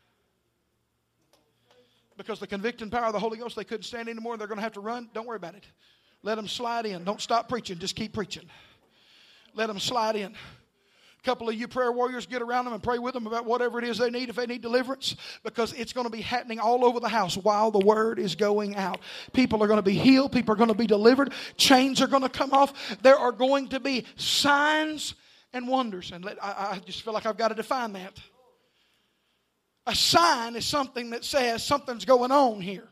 [2.15, 4.37] Because the convicting power of the Holy Ghost, they couldn't stand anymore.
[4.37, 5.09] They're going to have to run.
[5.13, 5.65] Don't worry about it.
[6.21, 7.03] Let them slide in.
[7.03, 7.79] Don't stop preaching.
[7.79, 8.49] Just keep preaching.
[9.53, 10.35] Let them slide in
[11.23, 13.85] couple of you prayer warriors get around them and pray with them about whatever it
[13.85, 16.99] is they need if they need deliverance because it's going to be happening all over
[16.99, 18.99] the house while the word is going out.
[19.31, 22.23] People are going to be healed people are going to be delivered chains are going
[22.23, 25.15] to come off there are going to be signs
[25.53, 28.19] and wonders and let, I, I just feel like i've got to define that.
[29.85, 32.87] A sign is something that says something's going on here.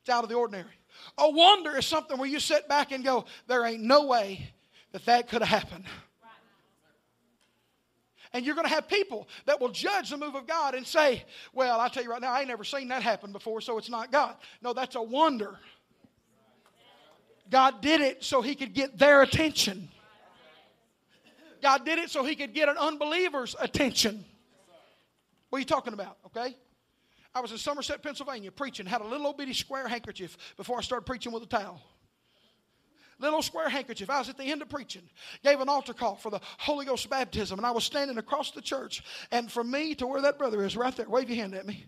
[0.00, 0.66] It's out of the ordinary.
[1.18, 4.52] A wonder is something where you sit back and go there ain't no way
[4.92, 5.84] that that could have happened.
[8.32, 11.24] And you're going to have people that will judge the move of God and say,
[11.52, 13.90] Well, I tell you right now, I ain't never seen that happen before, so it's
[13.90, 14.36] not God.
[14.62, 15.58] No, that's a wonder.
[17.50, 19.88] God did it so he could get their attention.
[21.60, 24.24] God did it so he could get an unbeliever's attention.
[25.48, 26.16] What are you talking about?
[26.26, 26.56] Okay?
[27.34, 30.82] I was in Somerset, Pennsylvania, preaching, had a little old bitty square handkerchief before I
[30.82, 31.82] started preaching with a towel
[33.20, 34.10] little square handkerchief.
[34.10, 35.02] I was at the end of preaching,
[35.44, 38.62] gave an altar call for the Holy Ghost baptism, and I was standing across the
[38.62, 39.02] church.
[39.30, 41.86] And from me to where that brother is, right there, wave your hand at me.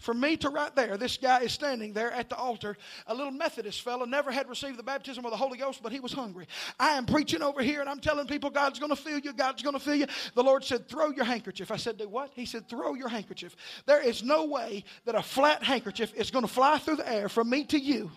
[0.00, 2.76] From me to right there, this guy is standing there at the altar.
[3.06, 6.00] A little Methodist fellow, never had received the baptism of the Holy Ghost, but he
[6.00, 6.46] was hungry.
[6.78, 9.62] I am preaching over here and I'm telling people God's going to fill you, God's
[9.62, 10.06] going to fill you.
[10.34, 11.70] The Lord said, Throw your handkerchief.
[11.70, 12.32] I said, Do what?
[12.34, 13.56] He said, Throw your handkerchief.
[13.86, 17.28] There is no way that a flat handkerchief is going to fly through the air
[17.28, 18.10] from me to you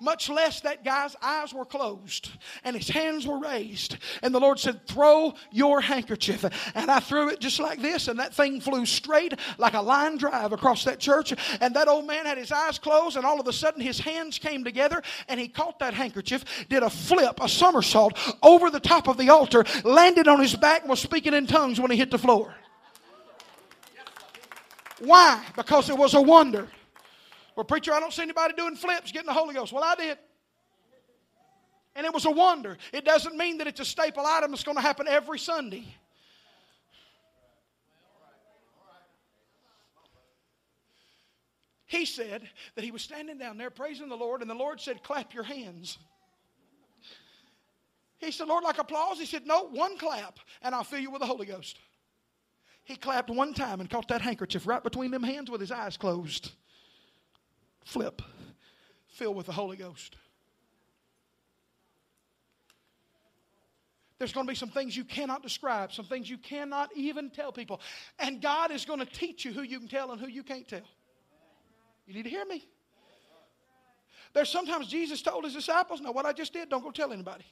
[0.00, 2.30] much less that guy's eyes were closed
[2.64, 3.96] and his hands were raised.
[4.22, 6.44] And the Lord said, Throw your handkerchief.
[6.74, 10.16] And I threw it just like this, and that thing flew straight like a line
[10.16, 11.32] drive across that church.
[11.60, 14.38] And that old man had his eyes closed, and all of a sudden his hands
[14.38, 19.08] came together, and he caught that handkerchief, did a flip, a somersault over the top
[19.08, 22.10] of the altar, landed on his back, and was speaking in tongues when he hit
[22.10, 22.54] the floor.
[25.00, 25.42] Why?
[25.56, 26.68] Because it was a wonder.
[27.56, 29.72] Well, preacher, I don't see anybody doing flips getting the Holy Ghost.
[29.72, 30.18] Well, I did.
[31.96, 32.78] And it was a wonder.
[32.92, 35.86] It doesn't mean that it's a staple item that's going to happen every Sunday.
[41.86, 45.02] He said that he was standing down there praising the Lord, and the Lord said,
[45.02, 45.98] Clap your hands.
[48.18, 49.18] He said, Lord, like applause?
[49.18, 51.78] He said, No, one clap, and I'll fill you with the Holy Ghost.
[52.84, 55.96] He clapped one time and caught that handkerchief right between them hands with his eyes
[55.96, 56.52] closed.
[57.90, 58.22] Flip,
[59.08, 60.14] filled with the Holy Ghost.
[64.16, 67.50] There's going to be some things you cannot describe, some things you cannot even tell
[67.50, 67.80] people.
[68.20, 70.68] And God is going to teach you who you can tell and who you can't
[70.68, 70.86] tell.
[72.06, 72.64] You need to hear me.
[74.34, 77.44] There's sometimes Jesus told his disciples, Now, what I just did, don't go tell anybody.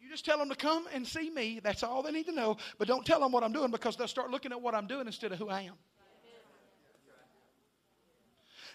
[0.00, 1.58] You just tell them to come and see me.
[1.60, 2.56] That's all they need to know.
[2.78, 5.08] But don't tell them what I'm doing because they'll start looking at what I'm doing
[5.08, 5.74] instead of who I am.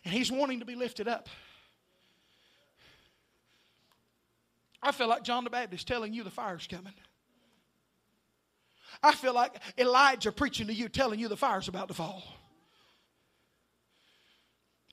[0.05, 1.27] And he's wanting to be lifted up.
[4.81, 6.93] I feel like John the Baptist telling you the fire's coming.
[9.01, 12.23] I feel like Elijah preaching to you, telling you the fire's about to fall.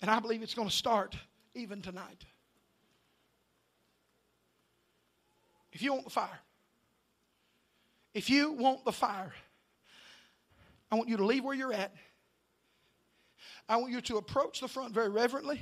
[0.01, 1.15] And I believe it's going to start
[1.55, 2.25] even tonight.
[5.73, 6.41] If you want the fire,
[8.15, 9.33] if you want the fire,
[10.91, 11.95] I want you to leave where you're at.
[13.69, 15.61] I want you to approach the front very reverently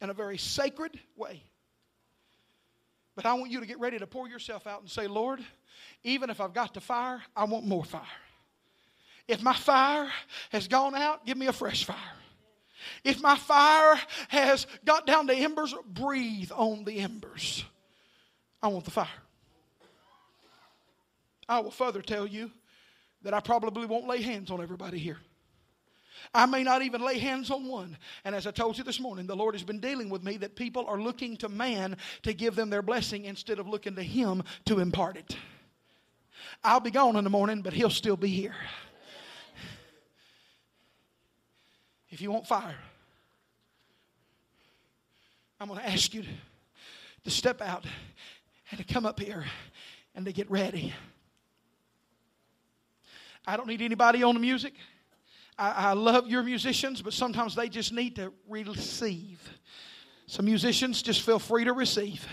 [0.00, 1.42] in a very sacred way.
[3.16, 5.40] But I want you to get ready to pour yourself out and say, Lord,
[6.02, 8.02] even if I've got the fire, I want more fire.
[9.26, 10.10] If my fire
[10.50, 11.96] has gone out, give me a fresh fire.
[13.02, 13.98] If my fire
[14.28, 17.64] has got down to embers, breathe on the embers.
[18.62, 19.08] I want the fire.
[21.48, 22.50] I will further tell you
[23.22, 25.18] that I probably won't lay hands on everybody here.
[26.32, 27.96] I may not even lay hands on one.
[28.24, 30.56] And as I told you this morning, the Lord has been dealing with me that
[30.56, 34.42] people are looking to man to give them their blessing instead of looking to Him
[34.66, 35.36] to impart it.
[36.62, 38.54] I'll be gone in the morning, but He'll still be here.
[42.10, 42.78] If you want fire,
[45.58, 46.24] I'm going to ask you
[47.24, 47.84] to, step out
[48.70, 49.44] and to come up here
[50.14, 50.94] and to get ready.
[53.46, 54.74] I don't need anybody on the music.
[55.58, 59.40] I, I love your musicians, but sometimes they just need to receive.
[60.26, 62.26] Some musicians just feel free to receive.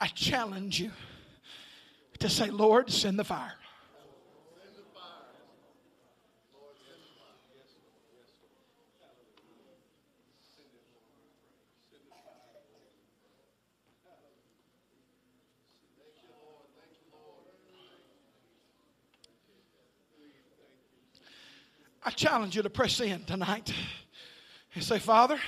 [0.00, 0.92] I challenge you
[2.20, 3.54] to say, Lord, send the fire.
[22.04, 23.70] I challenge you to press in tonight
[24.74, 25.38] and say, Father,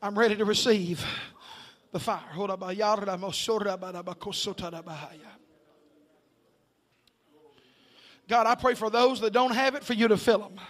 [0.00, 1.04] I'm ready to receive
[1.96, 2.20] the fire.
[8.28, 10.60] God, I pray for those that don't have it for you to fill them.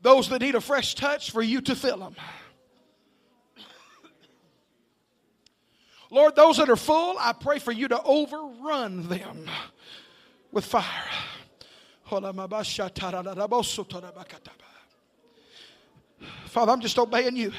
[0.00, 2.16] Those that need a fresh touch for you to fill them.
[6.10, 9.48] Lord, those that are full, I pray for you to overrun them
[10.50, 10.84] with fire.
[16.46, 17.52] Father, I'm just obeying you.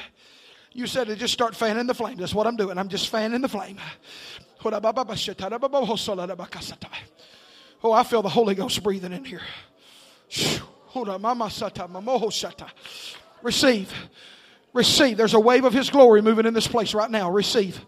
[0.72, 2.16] You said to just start fanning the flame.
[2.18, 2.78] That's what I'm doing.
[2.78, 3.78] I'm just fanning the flame.
[7.82, 9.42] Oh, I feel the Holy Ghost breathing in here.
[13.42, 13.92] Receive.
[14.72, 15.16] Receive.
[15.16, 17.30] There's a wave of His glory moving in this place right now.
[17.30, 17.80] Receive.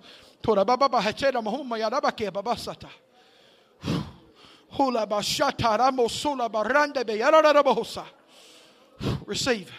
[9.27, 9.73] Receive.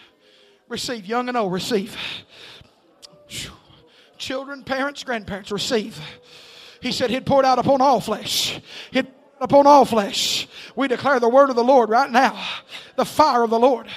[0.70, 1.06] Receive.
[1.06, 1.98] Young and old, receive.
[4.18, 6.00] Children, parents, grandparents, receive.
[6.82, 8.60] He said he'd poured out upon all flesh.
[8.92, 9.08] He'd
[9.42, 10.48] upon all flesh.
[10.76, 12.42] We declare the word of the Lord right now.
[12.96, 13.88] The fire of the Lord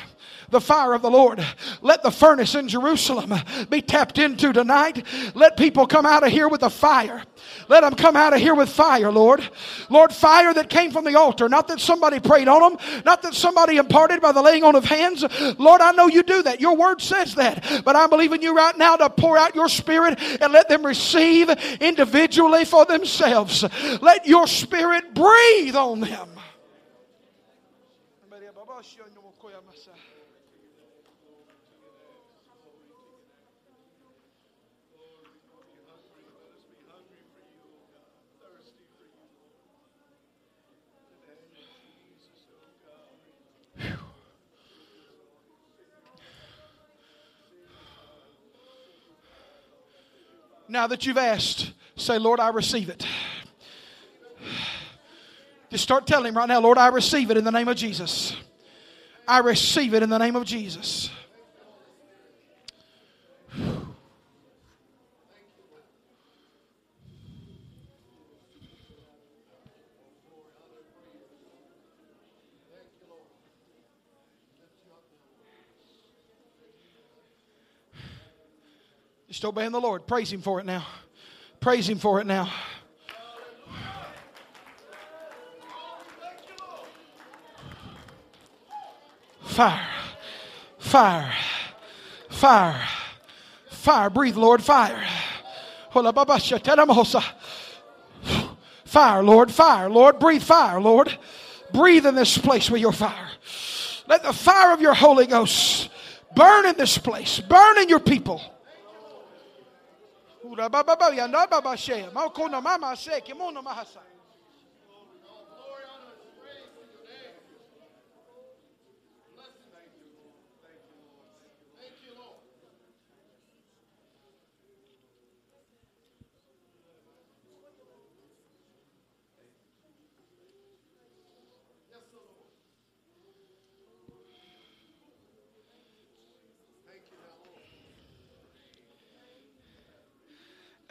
[0.52, 1.44] the fire of the Lord.
[1.80, 3.34] Let the furnace in Jerusalem
[3.68, 5.04] be tapped into tonight.
[5.34, 7.24] Let people come out of here with a fire.
[7.72, 9.42] Let them come out of here with fire, Lord.
[9.88, 13.32] Lord, fire that came from the altar, not that somebody prayed on them, not that
[13.32, 15.24] somebody imparted by the laying on of hands.
[15.58, 16.60] Lord, I know you do that.
[16.60, 17.82] Your word says that.
[17.82, 21.48] But I'm believing you right now to pour out your spirit and let them receive
[21.80, 23.64] individually for themselves.
[24.02, 26.28] Let your spirit breathe on them.
[50.72, 53.06] Now that you've asked, say, Lord, I receive it.
[55.68, 58.34] Just start telling him right now, Lord, I receive it in the name of Jesus.
[59.28, 61.10] I receive it in the name of Jesus.
[79.32, 80.06] Just obeying the Lord.
[80.06, 80.86] Praise Him for it now.
[81.58, 82.52] Praise Him for it now.
[89.40, 89.88] Fire.
[90.76, 91.32] Fire.
[92.28, 92.88] Fire.
[93.70, 94.10] Fire.
[94.10, 94.62] Breathe, Lord.
[94.62, 95.02] Fire.
[98.84, 99.50] Fire, Lord.
[99.50, 100.18] Fire, Lord.
[100.18, 101.18] Breathe fire, Lord.
[101.72, 103.30] Breathe in this place with your fire.
[104.06, 105.88] Let the fire of your Holy Ghost
[106.36, 108.42] burn in this place, burn in your people.
[110.44, 114.00] Urababa Yanaba Shea, Maukona Mama Shea, Kimono Mahasa.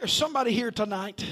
[0.02, 1.24] There's somebody here tonight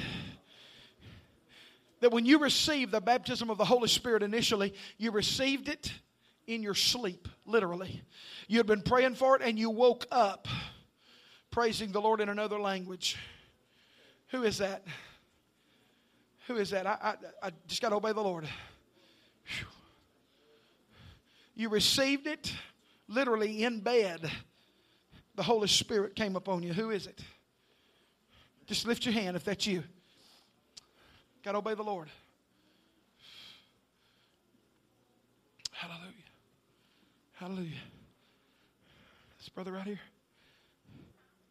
[1.99, 5.93] that when you received the baptism of the Holy Spirit initially, you received it
[6.47, 8.01] in your sleep, literally.
[8.47, 10.47] You had been praying for it and you woke up
[11.51, 13.17] praising the Lord in another language.
[14.29, 14.87] Who is that?
[16.47, 16.87] Who is that?
[16.87, 17.15] I, I,
[17.49, 18.45] I just got to obey the Lord.
[19.47, 19.67] Whew.
[21.57, 22.55] You received it
[23.09, 24.31] literally in bed.
[25.35, 26.73] The Holy Spirit came upon you.
[26.73, 27.21] Who is it?
[28.71, 29.83] Just lift your hand if that's you.
[31.43, 32.09] Got to obey the Lord.
[35.73, 36.13] Hallelujah.
[37.33, 37.81] Hallelujah.
[39.39, 39.99] This brother right here.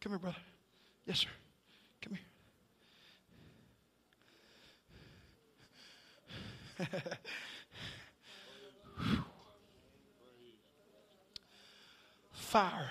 [0.00, 0.38] Come here, brother.
[1.04, 1.28] Yes, sir.
[2.00, 2.16] Come
[6.78, 6.88] here.
[12.32, 12.90] Fire.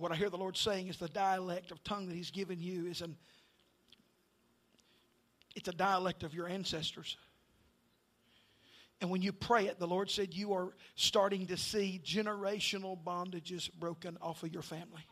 [0.00, 2.86] what I hear the Lord saying is the dialect of tongue that He's given you
[2.86, 3.16] is an
[5.54, 7.16] it's a dialect of your ancestors.
[9.00, 13.70] And when you pray it, the Lord said you are starting to see generational bondages
[13.78, 15.06] broken off of your family.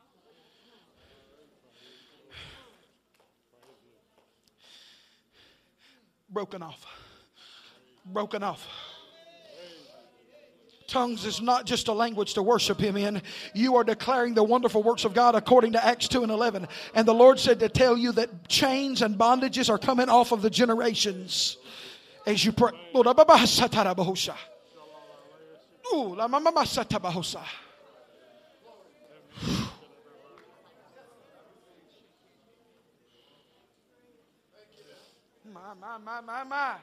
[6.31, 6.87] Broken off.
[8.05, 8.67] Broken off.
[10.89, 13.23] Tongues is not just a language to worship Him in.
[13.55, 16.67] You are declaring the wonderful works of God according to Acts 2 and 11.
[16.95, 20.41] And the Lord said to tell you that chains and bondages are coming off of
[20.41, 21.59] the generations
[22.27, 22.73] as you pray.
[35.53, 36.75] My, my, my, my, my.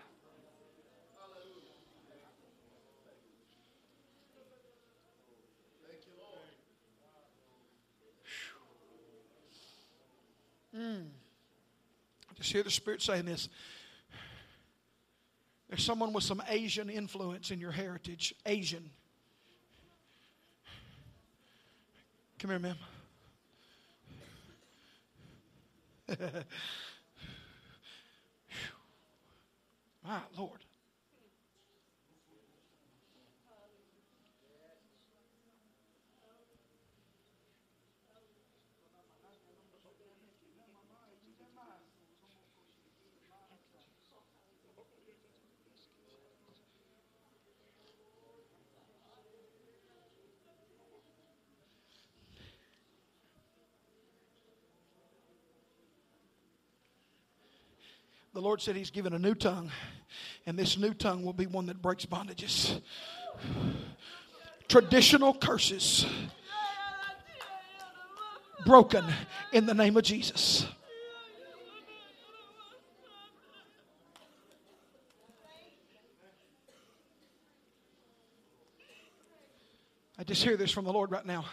[10.76, 11.06] Mm.
[12.35, 13.47] Just hear the Spirit saying this.
[15.69, 18.35] There's someone with some Asian influence in your heritage.
[18.45, 18.89] Asian.
[22.39, 22.76] Come here, ma'am.
[30.06, 30.64] My Lord.
[58.35, 59.71] The Lord said He's given a new tongue,
[60.45, 62.81] and this new tongue will be one that breaks bondages.
[64.67, 66.05] Traditional curses
[68.65, 69.05] broken
[69.53, 70.67] in the name of Jesus.
[80.19, 81.45] I just hear this from the Lord right now.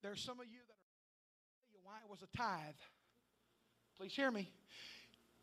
[0.00, 2.74] There's some of you that are why it was a tithe.
[3.98, 4.48] Please hear me.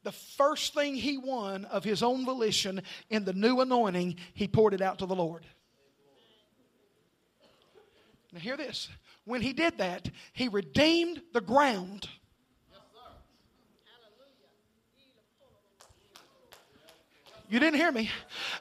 [0.03, 4.73] The first thing he won of his own volition in the new anointing, he poured
[4.73, 5.45] it out to the Lord.
[8.33, 8.89] Now, hear this.
[9.25, 12.07] When he did that, he redeemed the ground.
[17.49, 18.09] You didn't hear me.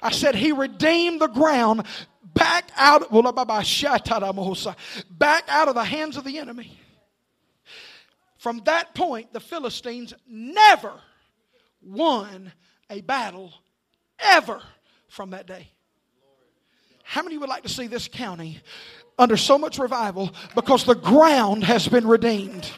[0.03, 1.87] I said he redeemed the ground
[2.35, 3.39] back out, back
[5.49, 6.77] out of the hands of the enemy.
[8.39, 10.93] From that point, the Philistines never
[11.83, 12.53] won
[12.89, 13.53] a battle
[14.19, 14.61] ever
[15.09, 15.69] from that day.
[17.03, 18.61] How many would like to see this county
[19.19, 22.71] under so much revival because the ground has been redeemed?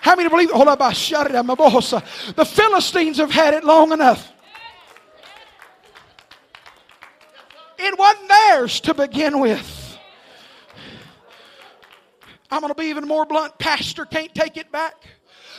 [0.00, 0.50] How many believe?
[0.50, 1.32] Hold up, I shut it.
[1.32, 4.32] The Philistines have had it long enough.
[7.78, 9.98] It wasn't theirs to begin with.
[12.50, 13.58] I'm going to be even more blunt.
[13.58, 14.94] Pastor can't take it back.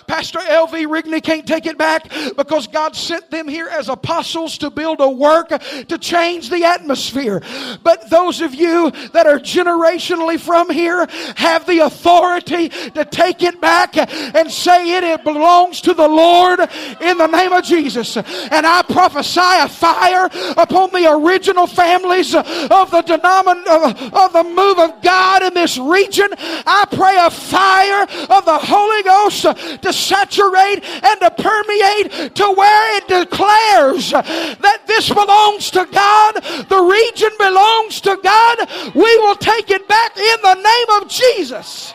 [0.08, 0.86] Pastor L.V.
[0.86, 5.10] Rigney can't take it back because God sent them here as apostles to build a
[5.10, 7.42] work to change the atmosphere.
[7.84, 13.60] But those of you that are generationally from here have the authority to take it
[13.60, 16.60] back and say it, it belongs to the Lord
[17.02, 18.16] in the name of Jesus.
[18.18, 22.46] And I prophesy a fire upon the original families of
[22.92, 23.68] the denomin-
[24.14, 26.30] of the move of God in this region.
[26.40, 29.42] I pray a fire of the Holy Ghost
[29.82, 36.36] to saturate and to permeate to where it declares that this belongs to God,
[36.70, 38.70] the region belongs to God.
[38.96, 41.94] We will take it back in the name of Jesus.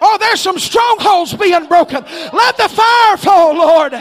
[0.00, 2.04] Oh, there's some strongholds being broken.
[2.32, 3.94] Let the fire fall, Lord.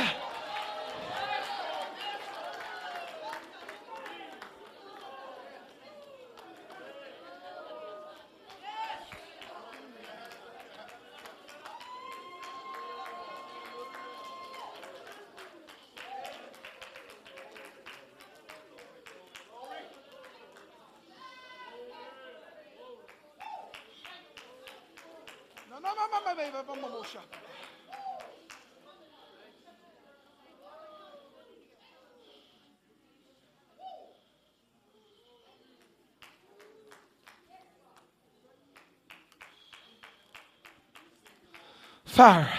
[42.18, 42.50] Fire.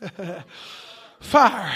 [1.20, 1.72] Fire.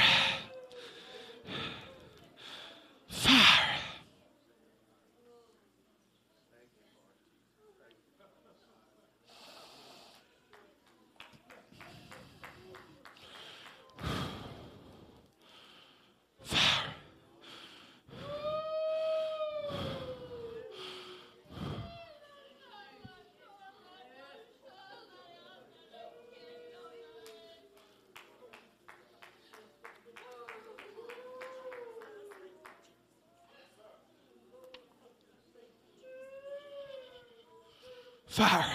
[38.43, 38.73] Fire.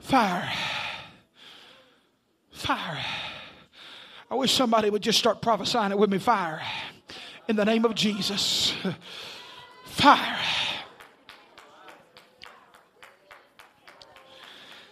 [0.00, 0.52] Fire.
[2.50, 2.98] Fire.
[4.30, 6.16] I wish somebody would just start prophesying it with me.
[6.16, 6.62] Fire.
[7.48, 8.72] In the name of Jesus.
[9.84, 10.38] Fire.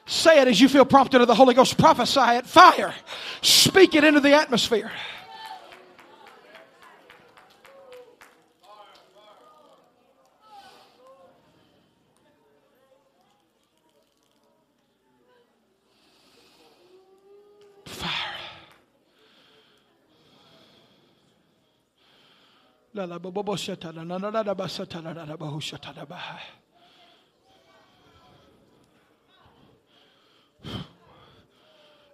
[0.04, 1.78] Say it as you feel prompted of the Holy Ghost.
[1.78, 2.46] Prophesy it.
[2.46, 2.94] Fire.
[3.40, 4.92] Speak it into the atmosphere.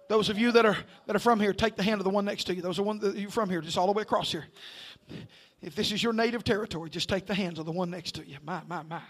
[0.09, 2.23] Those of you that are that are from here, take the hand of the one
[2.25, 2.61] next to you.
[2.61, 4.45] Those are one that you from here, just all the way across here.
[5.61, 8.25] If this is your native territory, just take the hands of the one next to
[8.25, 8.37] you.
[8.43, 9.01] My, my, my.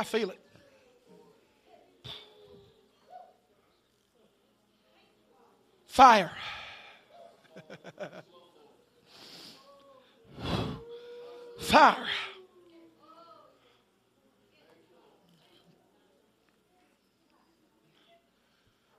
[0.00, 0.40] I feel it.
[5.86, 6.32] Fire.
[11.60, 12.06] Fire.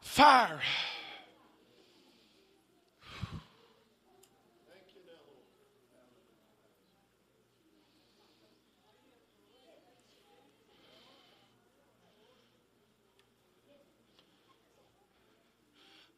[0.01, 0.61] Fire.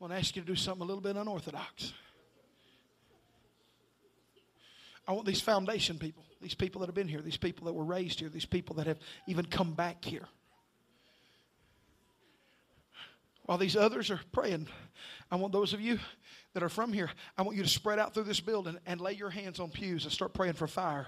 [0.03, 1.93] I want to ask you to do something a little bit unorthodox.
[5.07, 7.85] I want these foundation people, these people that have been here, these people that were
[7.85, 10.27] raised here, these people that have even come back here.
[13.43, 14.67] While these others are praying,
[15.31, 15.99] I want those of you
[16.53, 19.13] that are from here, I want you to spread out through this building and lay
[19.13, 21.07] your hands on pews and start praying for fire.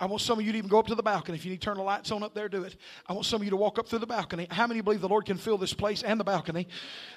[0.00, 1.36] I want some of you to even go up to the balcony.
[1.36, 2.76] If you need to turn the lights on up there, do it.
[3.08, 4.46] I want some of you to walk up through the balcony.
[4.48, 6.68] How many believe the Lord can fill this place and the balcony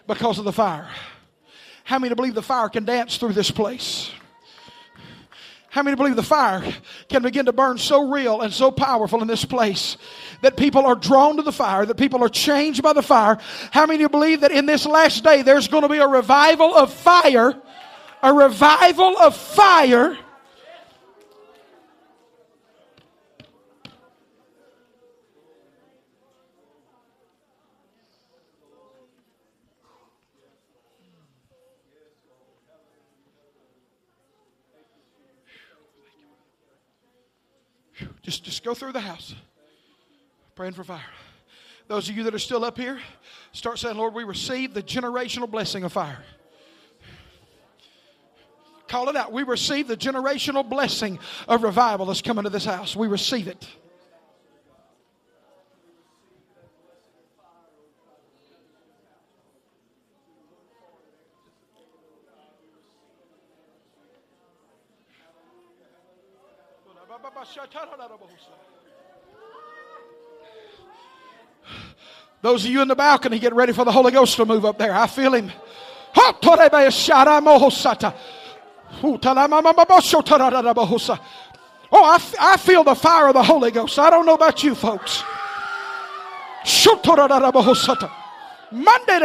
[0.08, 0.90] because of the fire?
[1.84, 4.12] How many believe the fire can dance through this place?
[5.70, 6.64] How many believe the fire
[7.08, 9.96] can begin to burn so real and so powerful in this place
[10.42, 13.38] that people are drawn to the fire, that people are changed by the fire?
[13.70, 16.92] How many believe that in this last day there's going to be a revival of
[16.92, 17.54] fire?
[18.24, 20.18] A revival of fire
[38.32, 39.36] Just, just go through the house
[40.56, 41.02] praying for fire.
[41.90, 42.98] Those of you that are still up here,
[43.52, 46.24] start saying, Lord, we receive the generational blessing of fire.
[48.88, 49.34] Call it out.
[49.34, 52.96] We receive the generational blessing of revival that's coming to this house.
[52.96, 53.68] We receive it.
[72.42, 74.78] Those of you in the balcony, get ready for the Holy Ghost to move up
[74.80, 74.94] there.
[74.94, 75.52] I feel him.
[81.92, 84.00] Oh, I, f- I feel the fire of the Holy Ghost.
[84.00, 85.24] I don't know about you folks.
[88.72, 89.20] Monday,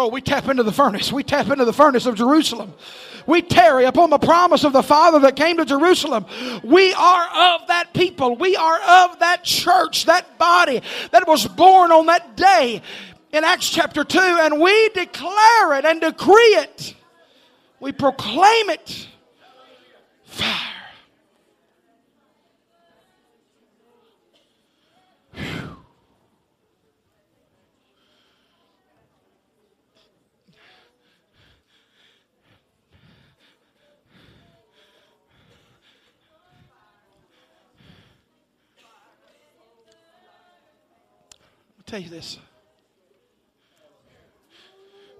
[0.00, 1.12] Oh, we tap into the furnace.
[1.12, 2.72] We tap into the furnace of Jerusalem.
[3.26, 6.24] We tarry upon the promise of the Father that came to Jerusalem.
[6.62, 8.36] We are of that people.
[8.36, 12.80] We are of that church, that body that was born on that day
[13.32, 16.94] in Acts chapter 2, and we declare it and decree it.
[17.80, 19.08] We proclaim it.
[20.26, 20.77] Fire.
[41.88, 42.38] Tell you this.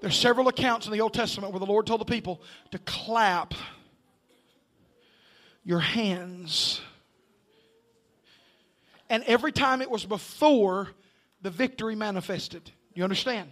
[0.01, 2.41] There's several accounts in the Old Testament where the Lord told the people
[2.71, 3.55] to clap
[5.65, 6.81] your hands.
[9.11, 10.89] And every time it was before
[11.43, 12.71] the victory manifested.
[12.95, 13.51] You understand?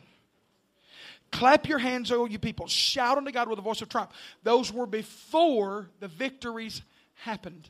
[1.33, 2.67] Clap your hands, oh you people.
[2.69, 4.13] Shout unto God with a voice of triumph.
[4.43, 6.83] Those were before the victories
[7.15, 7.69] happened.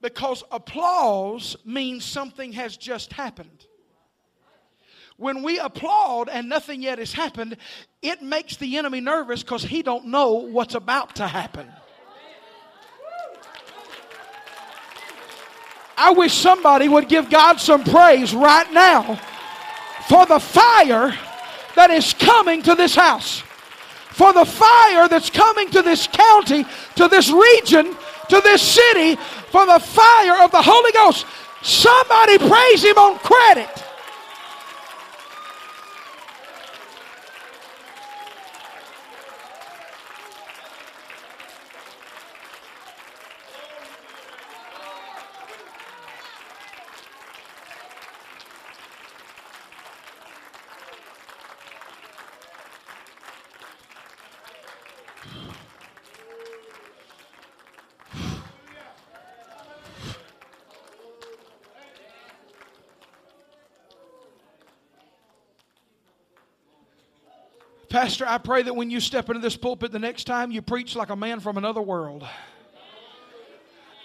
[0.00, 3.66] Because applause means something has just happened.
[5.16, 7.56] When we applaud and nothing yet has happened,
[8.02, 11.70] it makes the enemy nervous because he don't know what's about to happen.
[15.96, 19.14] I wish somebody would give God some praise right now
[20.08, 21.16] for the fire
[21.76, 23.40] that is coming to this house,
[24.10, 26.64] for the fire that's coming to this county,
[26.96, 27.96] to this region,
[28.28, 29.14] to this city,
[29.50, 31.26] for the fire of the Holy Ghost.
[31.62, 33.83] Somebody praise Him on credit.
[68.14, 70.94] Pastor, I pray that when you step into this pulpit the next time, you preach
[70.94, 72.24] like a man from another world.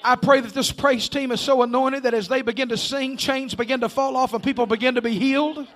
[0.03, 3.18] I pray that this praise team is so anointed that as they begin to sing,
[3.18, 5.68] chains begin to fall off and people begin to be healed.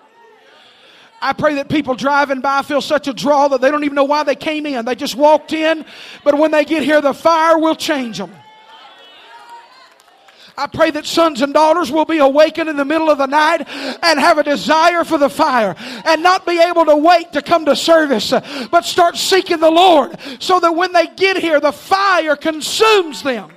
[1.21, 4.03] I pray that people driving by feel such a draw that they don't even know
[4.03, 4.83] why they came in.
[4.83, 5.85] They just walked in,
[6.23, 8.33] but when they get here, the fire will change them.
[10.57, 13.67] I pray that sons and daughters will be awakened in the middle of the night
[13.67, 15.75] and have a desire for the fire
[16.05, 18.31] and not be able to wait to come to service,
[18.69, 23.51] but start seeking the Lord so that when they get here, the fire consumes them.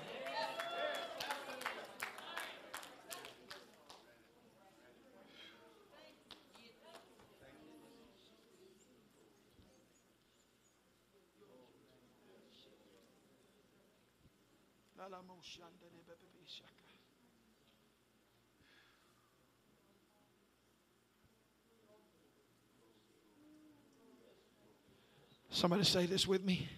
[25.57, 26.69] Somebody say this with me.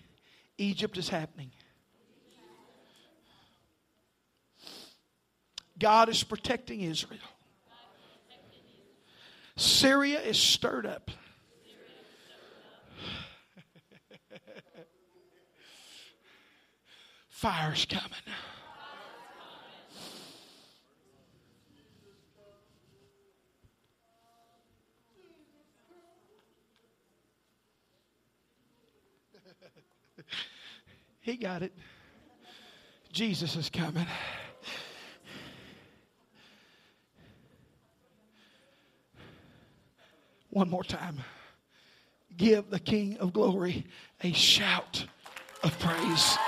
[0.56, 1.50] Egypt is happening.
[5.76, 7.18] God is protecting Israel.
[9.56, 11.10] Syria is stirred up.
[17.30, 18.12] Fire's coming.
[31.20, 31.72] He got it.
[33.12, 34.06] Jesus is coming.
[40.50, 41.18] One more time.
[42.36, 43.86] Give the King of glory
[44.22, 45.04] a shout
[45.62, 46.38] of praise.